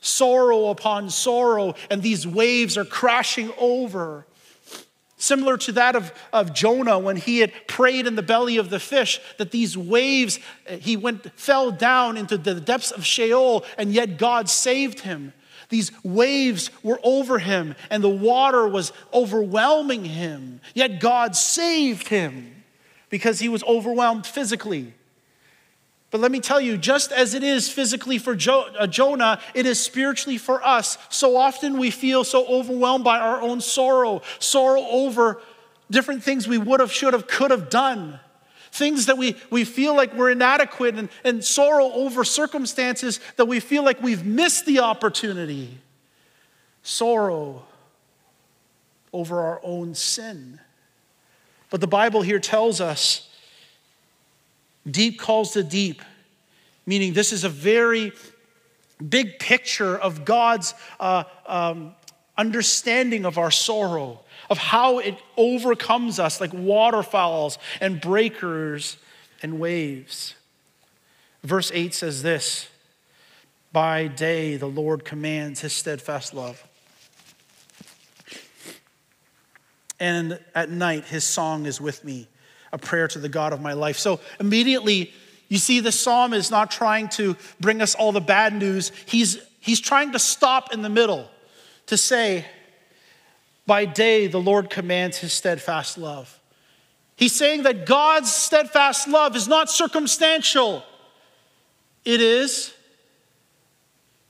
Sorrow 0.00 0.66
upon 0.70 1.10
sorrow, 1.10 1.76
and 1.90 2.02
these 2.02 2.26
waves 2.26 2.76
are 2.76 2.84
crashing 2.84 3.52
over 3.56 4.26
similar 5.22 5.56
to 5.56 5.72
that 5.72 5.94
of, 5.94 6.12
of 6.32 6.52
Jonah 6.52 6.98
when 6.98 7.16
he 7.16 7.38
had 7.38 7.52
prayed 7.68 8.06
in 8.06 8.16
the 8.16 8.22
belly 8.22 8.56
of 8.56 8.70
the 8.70 8.80
fish, 8.80 9.20
that 9.38 9.52
these 9.52 9.78
waves, 9.78 10.40
uh, 10.68 10.76
he 10.76 10.96
went, 10.96 11.32
fell 11.38 11.70
down 11.70 12.16
into 12.16 12.36
the 12.36 12.60
depths 12.60 12.90
of 12.90 13.06
Sheol, 13.06 13.64
and 13.78 13.92
yet 13.92 14.18
God 14.18 14.48
saved 14.48 15.00
him. 15.00 15.32
These 15.68 15.92
waves 16.02 16.70
were 16.82 17.00
over 17.02 17.38
him, 17.38 17.76
and 17.88 18.02
the 18.02 18.08
water 18.08 18.66
was 18.66 18.92
overwhelming 19.14 20.04
him, 20.04 20.60
yet 20.74 21.00
God 21.00 21.36
saved 21.36 22.08
him 22.08 22.64
because 23.08 23.38
he 23.38 23.48
was 23.48 23.62
overwhelmed 23.64 24.26
physically. 24.26 24.92
But 26.12 26.20
let 26.20 26.30
me 26.30 26.40
tell 26.40 26.60
you, 26.60 26.76
just 26.76 27.10
as 27.10 27.32
it 27.32 27.42
is 27.42 27.70
physically 27.70 28.18
for 28.18 28.36
jo- 28.36 28.68
uh, 28.78 28.86
Jonah, 28.86 29.40
it 29.54 29.64
is 29.64 29.80
spiritually 29.80 30.36
for 30.36 30.64
us. 30.64 30.98
So 31.08 31.38
often 31.38 31.78
we 31.78 31.90
feel 31.90 32.22
so 32.22 32.46
overwhelmed 32.46 33.02
by 33.02 33.18
our 33.18 33.40
own 33.40 33.62
sorrow, 33.62 34.20
sorrow 34.38 34.82
over 34.82 35.40
different 35.90 36.22
things 36.22 36.46
we 36.46 36.58
would 36.58 36.80
have, 36.80 36.92
should 36.92 37.14
have, 37.14 37.26
could 37.26 37.50
have 37.50 37.70
done. 37.70 38.20
Things 38.72 39.06
that 39.06 39.16
we, 39.16 39.36
we 39.50 39.64
feel 39.64 39.96
like 39.96 40.14
we're 40.14 40.30
inadequate 40.30 40.96
and, 40.96 41.08
and 41.24 41.42
sorrow 41.42 41.90
over 41.92 42.24
circumstances 42.24 43.18
that 43.36 43.46
we 43.46 43.58
feel 43.58 43.82
like 43.82 44.02
we've 44.02 44.24
missed 44.24 44.66
the 44.66 44.80
opportunity. 44.80 45.78
Sorrow 46.82 47.64
over 49.14 49.40
our 49.40 49.62
own 49.64 49.94
sin. 49.94 50.60
But 51.70 51.80
the 51.80 51.86
Bible 51.86 52.20
here 52.20 52.38
tells 52.38 52.82
us 52.82 53.30
Deep 54.90 55.18
calls 55.18 55.52
to 55.52 55.62
deep, 55.62 56.02
meaning 56.86 57.12
this 57.12 57.32
is 57.32 57.44
a 57.44 57.48
very 57.48 58.12
big 59.08 59.38
picture 59.38 59.96
of 59.96 60.24
God's 60.24 60.74
uh, 60.98 61.24
um, 61.46 61.94
understanding 62.36 63.24
of 63.24 63.38
our 63.38 63.50
sorrow, 63.50 64.20
of 64.50 64.58
how 64.58 64.98
it 64.98 65.16
overcomes 65.36 66.18
us 66.18 66.40
like 66.40 66.52
waterfalls 66.52 67.58
and 67.80 68.00
breakers 68.00 68.96
and 69.42 69.60
waves. 69.60 70.34
Verse 71.42 71.70
8 71.74 71.94
says 71.94 72.22
this 72.22 72.68
By 73.72 74.06
day 74.06 74.56
the 74.56 74.66
Lord 74.66 75.04
commands 75.04 75.60
his 75.60 75.72
steadfast 75.72 76.34
love. 76.34 76.66
And 80.00 80.40
at 80.54 80.68
night 80.68 81.04
his 81.04 81.22
song 81.22 81.66
is 81.66 81.80
with 81.80 82.04
me 82.04 82.26
a 82.72 82.78
prayer 82.78 83.08
to 83.08 83.18
the 83.18 83.28
God 83.28 83.52
of 83.52 83.60
my 83.60 83.72
life. 83.74 83.98
So 83.98 84.20
immediately, 84.40 85.12
you 85.48 85.58
see, 85.58 85.80
the 85.80 85.92
psalm 85.92 86.32
is 86.32 86.50
not 86.50 86.70
trying 86.70 87.08
to 87.10 87.36
bring 87.60 87.82
us 87.82 87.94
all 87.94 88.12
the 88.12 88.20
bad 88.20 88.54
news. 88.54 88.90
He's, 89.04 89.38
he's 89.60 89.80
trying 89.80 90.12
to 90.12 90.18
stop 90.18 90.72
in 90.72 90.82
the 90.82 90.88
middle 90.88 91.28
to 91.86 91.96
say, 91.96 92.46
By 93.66 93.84
day, 93.84 94.26
the 94.28 94.40
Lord 94.40 94.70
commands 94.70 95.18
his 95.18 95.32
steadfast 95.32 95.98
love. 95.98 96.40
He's 97.16 97.34
saying 97.34 97.64
that 97.64 97.84
God's 97.84 98.32
steadfast 98.32 99.06
love 99.06 99.36
is 99.36 99.46
not 99.46 99.70
circumstantial, 99.70 100.82
it 102.04 102.20
is 102.20 102.72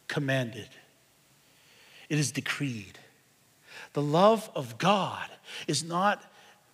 commanded, 0.08 0.68
it 2.08 2.18
is 2.18 2.32
decreed. 2.32 2.98
The 3.92 4.02
love 4.02 4.50
of 4.56 4.78
God 4.78 5.28
is 5.68 5.84
not 5.84 6.22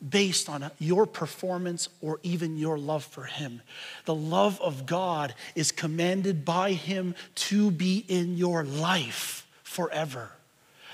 based 0.07 0.49
on 0.49 0.70
your 0.78 1.07
performance 1.07 1.88
or 2.01 2.20
even 2.22 2.57
your 2.57 2.78
love 2.78 3.05
for 3.05 3.24
Him. 3.24 3.62
The 4.05 4.14
love 4.14 4.61
of 4.61 4.86
God 4.86 5.34
is 5.55 5.72
commanded 5.72 6.44
by 6.44 6.72
Him 6.72 7.14
to 7.34 7.70
be 7.70 8.05
in 8.09 8.36
your 8.36 8.64
life 8.64 9.46
forever. 9.62 10.30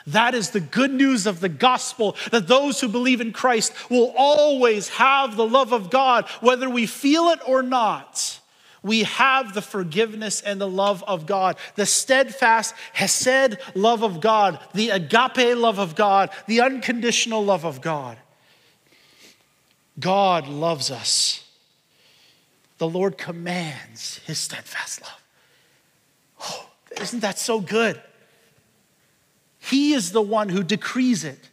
That 0.07 0.35
is 0.35 0.51
the 0.51 0.61
good 0.61 0.93
news 0.93 1.27
of 1.27 1.41
the 1.41 1.49
gospel 1.49 2.17
that 2.31 2.47
those 2.47 2.81
who 2.81 2.89
believe 2.89 3.21
in 3.21 3.33
Christ 3.33 3.73
will 3.91 4.13
always 4.17 4.89
have 4.91 5.37
the 5.37 5.47
love 5.47 5.73
of 5.73 5.91
God, 5.91 6.29
whether 6.41 6.69
we 6.69 6.87
feel 6.87 7.29
it 7.29 7.41
or 7.47 7.63
not. 7.63 8.41
We 8.83 9.05
have 9.05 9.55
the 9.55 9.63
forgiveness 9.63 10.43
and 10.43 10.61
the 10.61 10.69
love 10.69 11.03
of 11.05 11.25
God, 11.25 11.57
the 11.75 11.87
steadfast, 11.87 12.75
hesed 12.93 13.57
love 13.75 14.05
of 14.05 14.21
God, 14.21 14.59
the 14.75 14.91
agape 14.91 15.57
love 15.57 15.79
of 15.79 15.95
God, 15.95 16.29
the 16.47 16.61
unconditional 16.61 17.43
love 17.43 17.65
of 17.65 17.81
God. 17.81 18.19
God 19.99 20.49
loves 20.49 20.91
us. 20.91 21.45
The 22.79 22.89
Lord 22.89 23.17
commands 23.17 24.21
his 24.27 24.39
steadfast 24.39 25.03
love. 25.03 25.23
Oh, 26.41 26.69
isn't 27.01 27.21
that 27.21 27.39
so 27.39 27.61
good? 27.61 28.01
He 29.61 29.95
is 29.95 30.13
the 30.13 30.23
one 30.23 30.49
who 30.49 30.63
decrees 30.63 31.25
it, 31.25 31.49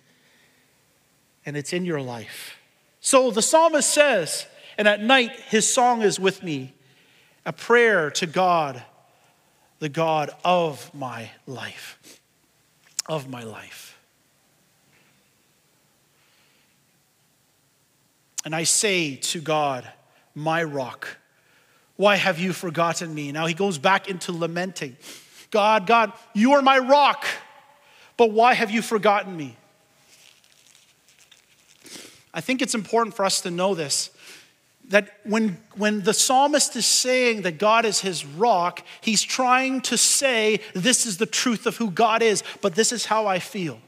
and 1.45 1.55
it's 1.55 1.71
in 1.71 1.85
your 1.85 2.01
life. 2.01 2.57
So 2.99 3.31
the 3.31 3.41
psalmist 3.41 3.89
says, 3.89 4.47
and 4.77 4.87
at 4.87 5.01
night 5.01 5.31
his 5.47 5.71
song 5.71 6.01
is 6.01 6.19
with 6.19 6.43
me, 6.43 6.73
a 7.45 7.53
prayer 7.53 8.11
to 8.11 8.27
God, 8.27 8.83
the 9.79 9.89
God 9.89 10.29
of 10.43 10.93
my 10.93 11.31
life, 11.47 12.19
of 13.07 13.29
my 13.29 13.43
life. 13.43 13.90
And 18.43 18.55
I 18.55 18.63
say 18.63 19.15
to 19.15 19.39
God, 19.39 19.87
my 20.33 20.63
rock, 20.63 21.17
why 21.95 22.15
have 22.15 22.39
you 22.39 22.53
forgotten 22.53 23.13
me? 23.13 23.31
Now 23.31 23.45
he 23.45 23.53
goes 23.53 23.77
back 23.77 24.07
into 24.07 24.31
lamenting. 24.31 24.97
God, 25.51 25.85
God, 25.85 26.13
you 26.33 26.53
are 26.53 26.61
my 26.61 26.79
rock, 26.79 27.25
but 28.17 28.31
why 28.31 28.53
have 28.53 28.71
you 28.71 28.81
forgotten 28.81 29.35
me? 29.35 29.57
I 32.33 32.41
think 32.41 32.61
it's 32.61 32.73
important 32.73 33.15
for 33.15 33.25
us 33.25 33.41
to 33.41 33.51
know 33.51 33.75
this 33.75 34.09
that 34.91 35.19
when, 35.23 35.57
when 35.75 36.01
the 36.01 36.13
psalmist 36.13 36.75
is 36.75 36.85
saying 36.85 37.43
that 37.43 37.57
God 37.57 37.85
is 37.85 38.01
his 38.01 38.25
rock, 38.25 38.83
he's 38.99 39.21
trying 39.21 39.81
to 39.81 39.97
say, 39.97 40.59
This 40.73 41.05
is 41.05 41.17
the 41.17 41.25
truth 41.25 41.65
of 41.65 41.77
who 41.77 41.89
God 41.89 42.21
is, 42.21 42.43
but 42.61 42.75
this 42.75 42.91
is 42.91 43.05
how 43.05 43.25
I 43.25 43.39
feel. 43.39 43.79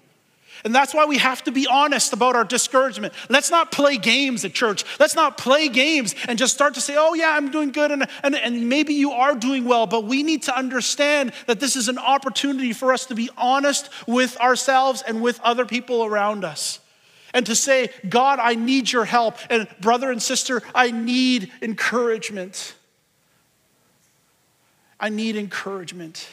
And 0.63 0.73
that's 0.73 0.93
why 0.93 1.05
we 1.05 1.17
have 1.17 1.43
to 1.43 1.51
be 1.51 1.67
honest 1.67 2.13
about 2.13 2.35
our 2.35 2.45
discouragement. 2.45 3.13
Let's 3.27 3.51
not 3.51 3.71
play 3.71 3.97
games 3.97 4.45
at 4.45 4.53
church. 4.53 4.85
Let's 4.97 5.15
not 5.15 5.37
play 5.37 5.67
games 5.67 6.15
and 6.27 6.39
just 6.39 6.53
start 6.53 6.75
to 6.75 6.81
say, 6.81 6.95
oh, 6.97 7.13
yeah, 7.13 7.31
I'm 7.31 7.51
doing 7.51 7.71
good. 7.71 7.91
And, 7.91 8.07
and, 8.23 8.35
and 8.35 8.69
maybe 8.69 8.93
you 8.93 9.11
are 9.11 9.35
doing 9.35 9.65
well, 9.65 9.87
but 9.87 10.05
we 10.05 10.23
need 10.23 10.43
to 10.43 10.57
understand 10.57 11.33
that 11.47 11.59
this 11.59 11.75
is 11.75 11.89
an 11.89 11.97
opportunity 11.97 12.71
for 12.71 12.93
us 12.93 13.05
to 13.07 13.15
be 13.15 13.29
honest 13.37 13.89
with 14.07 14.37
ourselves 14.37 15.03
and 15.05 15.21
with 15.21 15.39
other 15.41 15.65
people 15.65 16.05
around 16.05 16.45
us. 16.45 16.79
And 17.33 17.45
to 17.47 17.55
say, 17.55 17.89
God, 18.07 18.39
I 18.39 18.55
need 18.55 18.91
your 18.91 19.05
help. 19.05 19.37
And 19.49 19.67
brother 19.81 20.11
and 20.11 20.21
sister, 20.21 20.61
I 20.73 20.91
need 20.91 21.51
encouragement. 21.61 22.75
I 24.99 25.09
need 25.09 25.35
encouragement. 25.35 26.27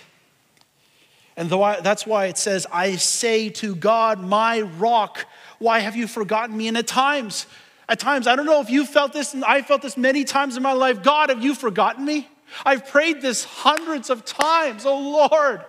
And 1.36 1.52
I, 1.52 1.80
that's 1.80 2.06
why 2.06 2.26
it 2.26 2.38
says, 2.38 2.66
I 2.72 2.96
say 2.96 3.48
to 3.50 3.74
God, 3.74 4.20
my 4.20 4.62
rock, 4.62 5.26
why 5.58 5.78
have 5.78 5.96
you 5.96 6.06
forgotten 6.06 6.56
me? 6.56 6.68
And 6.68 6.76
at 6.76 6.86
times, 6.86 7.46
at 7.88 7.98
times, 7.98 8.26
I 8.26 8.36
don't 8.36 8.46
know 8.46 8.60
if 8.60 8.70
you 8.70 8.84
felt 8.84 9.12
this, 9.12 9.34
and 9.34 9.44
I 9.44 9.62
felt 9.62 9.82
this 9.82 9.96
many 9.96 10.24
times 10.24 10.56
in 10.56 10.62
my 10.62 10.72
life. 10.72 11.02
God, 11.02 11.28
have 11.28 11.42
you 11.42 11.54
forgotten 11.54 12.04
me? 12.04 12.28
I've 12.64 12.86
prayed 12.86 13.22
this 13.22 13.44
hundreds 13.44 14.10
of 14.10 14.24
times. 14.24 14.84
Oh 14.86 15.28
Lord, 15.30 15.64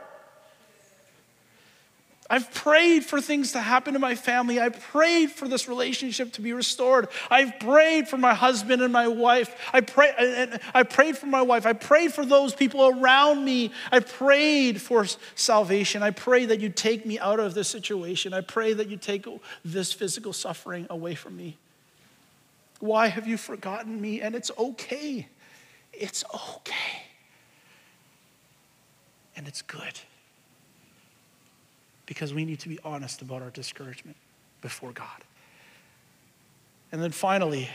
I've 2.32 2.50
prayed 2.54 3.04
for 3.04 3.20
things 3.20 3.52
to 3.52 3.60
happen 3.60 3.94
to 3.94 4.00
my 4.00 4.16
family. 4.16 4.58
I've 4.58 4.80
prayed 4.80 5.32
for 5.32 5.50
this 5.50 5.68
relationship 5.68 6.32
to 6.34 6.42
be 6.42 6.54
restored. 6.54 7.10
I've 7.30 7.60
prayed 7.60 8.08
for 8.08 8.16
my 8.16 8.34
husband 8.34 8.82
and 8.82 8.94
my 8.94 9.10
wife. 9.10 9.54
I, 9.74 9.82
pray, 9.82 10.48
I 10.74 10.84
prayed 10.84 11.18
for 11.18 11.26
my 11.26 11.42
wife. 11.42 11.66
I 11.66 11.74
prayed 11.74 12.14
for 12.14 12.26
those 12.26 12.56
people 12.56 12.88
around 12.88 13.44
me. 13.44 13.74
I 13.92 14.00
prayed 14.00 14.82
for 14.82 15.06
salvation. 15.36 16.04
I 16.04 16.12
pray 16.12 16.46
that 16.46 16.62
you 16.62 16.70
take 16.70 17.06
me 17.06 17.20
out 17.20 17.42
of 17.42 17.54
this 17.54 17.68
situation. 17.68 18.34
I 18.34 18.40
pray 18.40 18.72
that 18.72 18.88
you 18.88 18.96
take 18.96 19.28
this 19.66 19.92
physical 19.92 20.32
suffering 20.32 20.88
away 20.90 21.16
from 21.16 21.36
me. 21.36 21.58
Why 22.80 23.08
have 23.08 23.28
you 23.28 23.36
forgotten 23.36 24.00
me? 24.00 24.22
And 24.22 24.36
it's 24.36 24.52
okay. 24.58 25.28
It's 25.92 26.24
okay. 26.34 27.04
And 29.36 29.50
it's 29.50 29.62
good 29.62 30.00
because 32.12 32.34
we 32.34 32.44
need 32.44 32.60
to 32.60 32.68
be 32.68 32.78
honest 32.84 33.22
about 33.22 33.42
our 33.42 33.52
discouragement 33.52 34.18
before 34.62 34.92
God. 34.92 35.24
And 36.92 37.02
then 37.02 37.12
finally, 37.12 37.70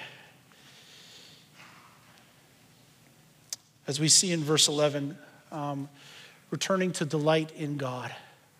as 3.87 3.99
we 3.99 4.09
see 4.09 4.32
in 4.32 4.45
verse 4.45 4.68
11, 4.68 5.16
um, 5.51 5.89
returning 6.51 6.93
to 6.93 7.07
delight 7.07 7.51
in 7.57 7.78
God. 7.78 8.14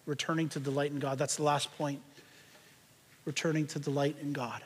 Returning 0.07 0.49
to 0.49 0.61
delight 0.61 0.93
in 0.93 0.99
God. 0.99 1.18
That's 1.18 1.37
the 1.37 1.43
last 1.43 1.77
point. 1.77 2.01
Returning 3.27 3.66
to 3.66 3.79
delight 3.79 4.16
in 4.22 4.33
God. 4.33 4.62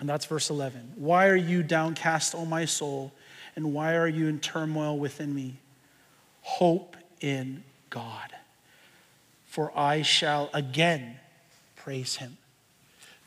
And 0.00 0.08
that's 0.08 0.26
verse 0.26 0.50
11. 0.50 0.94
Why 0.96 1.28
are 1.28 1.36
you 1.36 1.62
downcast, 1.62 2.34
O 2.34 2.44
my 2.44 2.64
soul? 2.64 3.12
And 3.54 3.72
why 3.72 3.94
are 3.94 4.08
you 4.08 4.26
in 4.26 4.40
turmoil 4.40 4.98
within 4.98 5.32
me? 5.32 5.58
Hope 6.40 6.96
in 7.20 7.62
God 7.88 8.32
for 9.52 9.70
I 9.78 10.00
shall 10.00 10.48
again 10.54 11.16
praise 11.76 12.16
him. 12.16 12.38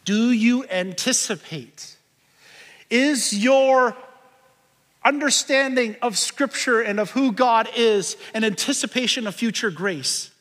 Do 0.06 0.32
you 0.32 0.66
anticipate? 0.72 1.98
Is 2.90 3.32
your 3.32 3.96
understanding 5.04 5.96
of 6.02 6.18
Scripture 6.18 6.82
and 6.82 7.00
of 7.00 7.12
who 7.12 7.32
God 7.32 7.70
is 7.76 8.18
an 8.34 8.44
anticipation 8.44 9.28
of 9.28 9.36
future 9.36 9.70
grace? 9.70 10.32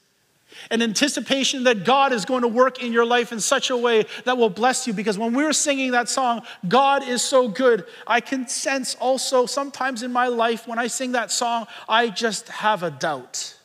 an 0.70 0.80
anticipation 0.80 1.64
that 1.64 1.84
God 1.84 2.14
is 2.14 2.24
going 2.24 2.40
to 2.40 2.48
work 2.48 2.82
in 2.82 2.90
your 2.90 3.04
life 3.04 3.32
in 3.32 3.40
such 3.40 3.68
a 3.68 3.76
way 3.76 4.06
that 4.24 4.38
will 4.38 4.48
bless 4.48 4.86
you. 4.86 4.94
Because 4.94 5.18
when 5.18 5.34
we 5.34 5.44
were 5.44 5.52
singing 5.52 5.90
that 5.90 6.08
song, 6.08 6.40
God 6.66 7.06
is 7.06 7.20
so 7.20 7.48
good, 7.48 7.84
I 8.06 8.20
can 8.20 8.48
sense 8.48 8.94
also 8.94 9.44
sometimes 9.44 10.02
in 10.02 10.10
my 10.10 10.28
life 10.28 10.66
when 10.66 10.78
I 10.78 10.86
sing 10.86 11.12
that 11.12 11.30
song, 11.30 11.66
I 11.86 12.08
just 12.08 12.48
have 12.48 12.82
a 12.82 12.90
doubt. 12.90 13.56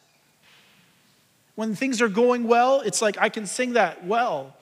When 1.60 1.76
things 1.76 2.02
are 2.02 2.08
going 2.08 2.46
well, 2.46 2.80
it's 2.80 3.02
like 3.02 3.18
I 3.20 3.28
can 3.28 3.46
sing 3.46 3.74
that 3.74 4.06
well. 4.06 4.56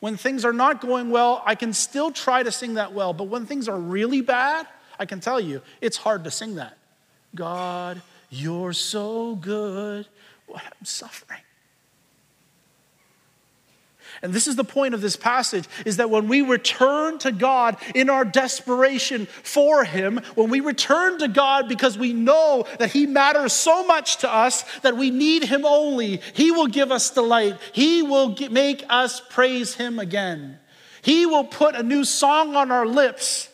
When 0.00 0.18
things 0.18 0.44
are 0.44 0.52
not 0.52 0.82
going 0.82 1.08
well, 1.08 1.42
I 1.46 1.54
can 1.54 1.72
still 1.72 2.10
try 2.10 2.42
to 2.42 2.52
sing 2.52 2.74
that 2.74 2.92
well. 2.92 3.14
But 3.14 3.28
when 3.28 3.46
things 3.46 3.66
are 3.66 3.78
really 3.78 4.20
bad, 4.20 4.66
I 4.98 5.06
can 5.06 5.20
tell 5.20 5.40
you, 5.40 5.62
it's 5.80 5.96
hard 5.96 6.22
to 6.24 6.30
sing 6.30 6.56
that. 6.56 6.76
God, 7.34 8.02
you're 8.28 8.74
so 8.74 9.36
good. 9.36 10.06
I'm 10.54 10.84
suffering. 10.84 11.40
And 14.22 14.32
this 14.32 14.46
is 14.46 14.56
the 14.56 14.64
point 14.64 14.94
of 14.94 15.00
this 15.00 15.16
passage 15.16 15.66
is 15.84 15.96
that 15.96 16.10
when 16.10 16.28
we 16.28 16.42
return 16.42 17.18
to 17.18 17.32
God 17.32 17.76
in 17.94 18.08
our 18.08 18.24
desperation 18.24 19.26
for 19.26 19.84
Him, 19.84 20.20
when 20.34 20.50
we 20.50 20.60
return 20.60 21.18
to 21.18 21.28
God 21.28 21.68
because 21.68 21.98
we 21.98 22.12
know 22.12 22.66
that 22.78 22.92
He 22.92 23.06
matters 23.06 23.52
so 23.52 23.84
much 23.86 24.18
to 24.18 24.32
us 24.32 24.64
that 24.80 24.96
we 24.96 25.10
need 25.10 25.44
Him 25.44 25.64
only, 25.64 26.20
He 26.34 26.50
will 26.50 26.68
give 26.68 26.92
us 26.92 27.10
delight. 27.10 27.58
He 27.72 28.02
will 28.02 28.36
make 28.50 28.84
us 28.88 29.20
praise 29.20 29.74
Him 29.74 29.98
again. 29.98 30.58
He 31.02 31.26
will 31.26 31.44
put 31.44 31.74
a 31.74 31.82
new 31.82 32.04
song 32.04 32.56
on 32.56 32.70
our 32.70 32.86
lips, 32.86 33.50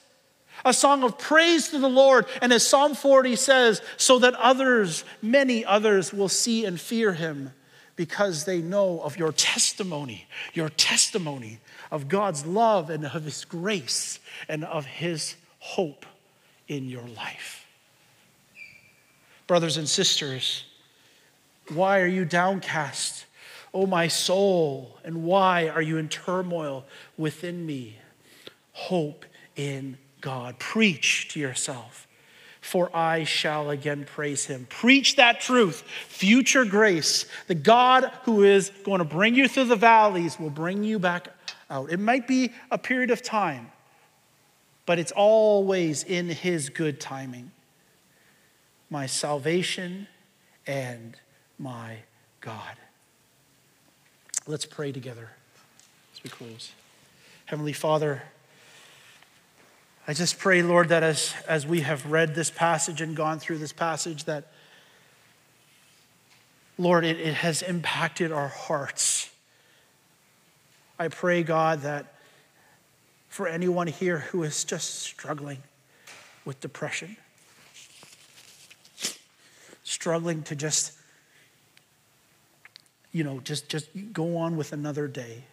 a 0.65 0.73
song 0.73 1.03
of 1.03 1.19
praise 1.19 1.69
to 1.71 1.79
the 1.79 1.89
Lord. 1.89 2.27
And 2.43 2.53
as 2.53 2.67
Psalm 2.67 2.95
40 2.95 3.35
says, 3.35 3.83
so 3.97 4.19
that 4.21 4.35
others, 4.35 5.05
many 5.23 5.65
others, 5.65 6.13
will 6.13 6.29
see 6.29 6.65
and 6.65 6.79
fear 6.81 7.15
Him 7.15 7.53
because 8.01 8.47
they 8.47 8.63
know 8.63 8.99
of 9.01 9.19
your 9.19 9.31
testimony, 9.31 10.27
your 10.55 10.71
testimony 10.71 11.59
of 11.91 12.09
God's 12.09 12.47
love 12.47 12.89
and 12.89 13.05
of 13.05 13.25
His 13.25 13.45
grace 13.45 14.21
and 14.49 14.65
of 14.65 14.87
His 14.87 15.37
hope 15.59 16.07
in 16.67 16.89
your 16.89 17.07
life. 17.15 17.67
Brothers 19.47 19.77
and 19.77 19.87
sisters, 19.87 20.65
why 21.75 22.01
are 22.01 22.07
you 22.07 22.25
downcast? 22.25 23.27
O 23.75 23.83
oh, 23.83 23.87
my 23.87 24.09
soul, 24.09 24.97
and 25.05 25.23
why 25.23 25.69
are 25.69 25.83
you 25.83 25.99
in 25.99 26.09
turmoil 26.09 26.87
within 27.19 27.67
me? 27.67 27.99
Hope 28.73 29.27
in 29.57 29.99
God. 30.23 30.59
Preach 30.59 31.29
to 31.35 31.39
yourself 31.39 32.09
for 32.61 32.95
I 32.95 33.25
shall 33.25 33.71
again 33.71 34.05
praise 34.05 34.47
him. 34.47 34.67
Preach 34.69 35.17
that 35.17 35.41
truth, 35.41 35.83
future 36.09 36.65
grace. 36.65 37.25
The 37.47 37.55
God 37.55 38.13
who 38.25 38.45
is 38.45 38.71
going 38.85 38.99
to 38.99 39.05
bring 39.05 39.35
you 39.35 39.49
through 39.49 39.65
the 39.65 39.77
valleys 39.77 40.39
will 40.39 40.51
bring 40.51 40.85
you 40.85 40.99
back 40.99 41.29
out. 41.71 41.91
It 41.91 42.01
might 42.01 42.29
be 42.29 42.53
a 42.71 42.79
period 42.79 43.11
of 43.11 43.23
time, 43.23 43.71
but 44.87 44.99
it's 44.99 45.13
always 45.13 46.05
in 46.05 46.29
his 46.29 46.69
good 46.69 47.01
timing. 47.01 47.51
My 48.91 49.07
salvation 49.07 50.09
and 50.67 51.17
my 51.59 51.99
God. 52.41 52.77
Let's 54.47 54.67
pray 54.67 54.93
together 54.93 55.31
as 56.15 56.23
we 56.23 56.31
close. 56.31 56.73
Heavenly 57.47 57.73
Father, 57.73 58.23
I 60.09 60.15
just 60.15 60.39
pray, 60.39 60.63
Lord, 60.63 60.89
that 60.89 61.03
as, 61.03 61.35
as 61.47 61.67
we 61.67 61.83
have 61.83 62.07
read 62.07 62.35
this 62.35 62.51
passage 62.51 63.01
and 63.01 63.15
gone 63.15 63.39
through 63.39 63.59
this 63.59 63.73
passage, 63.73 64.25
that, 64.25 64.51
Lord, 66.79 67.05
it, 67.05 67.21
it 67.21 67.35
has 67.35 67.63
impacted 67.63 68.33
our 68.33 68.49
hearts. 68.49 69.31
I 70.99 71.09
pray, 71.09 71.43
God, 71.43 71.83
that 71.83 72.15
for 73.29 73.47
anyone 73.47 73.87
here 73.87 74.19
who 74.19 74.43
is 74.43 74.65
just 74.65 75.01
struggling 75.01 75.59
with 76.45 76.61
depression, 76.61 77.17
struggling 79.85 80.43
to 80.45 80.57
just, 80.57 80.93
you 83.13 83.23
know, 83.23 83.41
just, 83.41 83.69
just 83.69 83.89
go 84.13 84.39
on 84.39 84.57
with 84.57 84.73
another 84.73 85.07
day, 85.07 85.45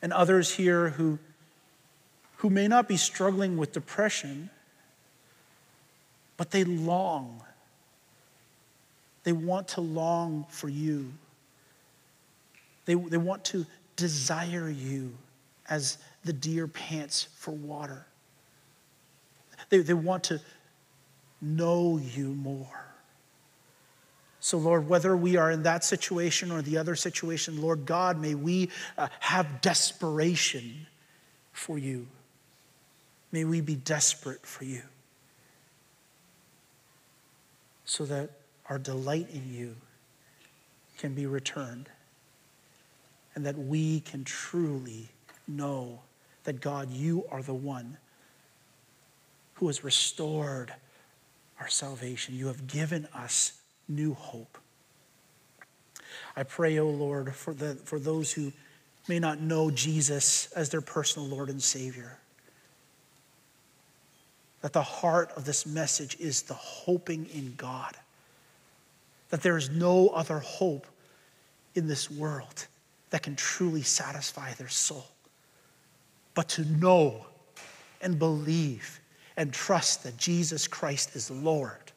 and 0.00 0.12
others 0.12 0.54
here 0.54 0.90
who 0.90 1.18
who 2.36 2.50
may 2.50 2.68
not 2.68 2.88
be 2.88 2.96
struggling 2.96 3.56
with 3.56 3.72
depression, 3.72 4.50
but 6.36 6.50
they 6.50 6.64
long. 6.64 7.42
They 9.24 9.32
want 9.32 9.68
to 9.68 9.80
long 9.80 10.46
for 10.48 10.68
you. 10.68 11.12
They, 12.84 12.94
they 12.94 13.16
want 13.16 13.44
to 13.46 13.66
desire 13.96 14.68
you 14.68 15.14
as 15.68 15.98
the 16.24 16.32
deer 16.32 16.68
pants 16.68 17.28
for 17.36 17.50
water. 17.50 18.06
They, 19.70 19.78
they 19.78 19.94
want 19.94 20.24
to 20.24 20.40
know 21.40 21.98
you 21.98 22.28
more. 22.28 22.86
So, 24.38 24.58
Lord, 24.58 24.88
whether 24.88 25.16
we 25.16 25.36
are 25.36 25.50
in 25.50 25.64
that 25.64 25.82
situation 25.82 26.52
or 26.52 26.62
the 26.62 26.76
other 26.76 26.94
situation, 26.94 27.60
Lord 27.60 27.84
God, 27.84 28.20
may 28.20 28.36
we 28.36 28.70
uh, 28.96 29.08
have 29.18 29.60
desperation 29.60 30.86
for 31.52 31.78
you. 31.78 32.06
May 33.36 33.44
we 33.44 33.60
be 33.60 33.74
desperate 33.74 34.46
for 34.46 34.64
you 34.64 34.80
so 37.84 38.06
that 38.06 38.30
our 38.70 38.78
delight 38.78 39.28
in 39.30 39.52
you 39.52 39.76
can 40.96 41.12
be 41.12 41.26
returned 41.26 41.90
and 43.34 43.44
that 43.44 43.58
we 43.58 44.00
can 44.00 44.24
truly 44.24 45.10
know 45.46 46.00
that 46.44 46.62
God, 46.62 46.90
you 46.90 47.26
are 47.30 47.42
the 47.42 47.52
one 47.52 47.98
who 49.56 49.66
has 49.66 49.84
restored 49.84 50.72
our 51.60 51.68
salvation. 51.68 52.34
You 52.34 52.46
have 52.46 52.66
given 52.66 53.06
us 53.14 53.52
new 53.86 54.14
hope. 54.14 54.56
I 56.34 56.42
pray, 56.42 56.78
O 56.78 56.86
oh 56.86 56.90
Lord, 56.90 57.34
for, 57.34 57.52
the, 57.52 57.74
for 57.74 57.98
those 57.98 58.32
who 58.32 58.54
may 59.08 59.18
not 59.18 59.42
know 59.42 59.70
Jesus 59.70 60.50
as 60.52 60.70
their 60.70 60.80
personal 60.80 61.28
Lord 61.28 61.50
and 61.50 61.62
Savior 61.62 62.16
that 64.66 64.72
the 64.72 64.82
heart 64.82 65.30
of 65.36 65.44
this 65.44 65.64
message 65.64 66.16
is 66.18 66.42
the 66.42 66.54
hoping 66.54 67.24
in 67.32 67.54
God. 67.56 67.94
That 69.30 69.40
there 69.40 69.56
is 69.56 69.70
no 69.70 70.08
other 70.08 70.40
hope 70.40 70.88
in 71.76 71.86
this 71.86 72.10
world 72.10 72.66
that 73.10 73.22
can 73.22 73.36
truly 73.36 73.82
satisfy 73.82 74.54
their 74.54 74.66
soul. 74.66 75.06
But 76.34 76.48
to 76.48 76.64
know 76.64 77.26
and 78.02 78.18
believe 78.18 78.98
and 79.36 79.52
trust 79.52 80.02
that 80.02 80.16
Jesus 80.16 80.66
Christ 80.66 81.14
is 81.14 81.30
Lord 81.30 81.92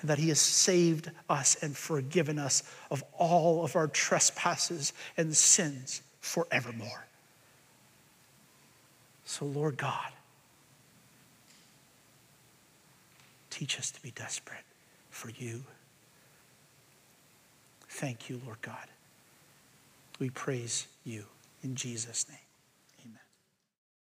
and 0.00 0.10
that 0.10 0.18
He 0.18 0.30
has 0.30 0.40
saved 0.40 1.12
us 1.28 1.62
and 1.62 1.76
forgiven 1.76 2.40
us 2.40 2.64
of 2.90 3.04
all 3.16 3.64
of 3.64 3.76
our 3.76 3.86
trespasses 3.86 4.92
and 5.16 5.32
sins 5.36 6.02
forevermore. 6.18 7.06
So, 9.24 9.44
Lord 9.44 9.76
God, 9.76 10.10
Teach 13.62 13.78
us 13.78 13.92
to 13.92 14.02
be 14.02 14.10
desperate 14.10 14.64
for 15.10 15.30
you. 15.30 15.62
Thank 17.88 18.28
you, 18.28 18.40
Lord 18.44 18.60
God. 18.60 18.88
We 20.18 20.30
praise 20.30 20.88
you 21.04 21.26
in 21.62 21.76
Jesus' 21.76 22.28
name. 22.28 22.41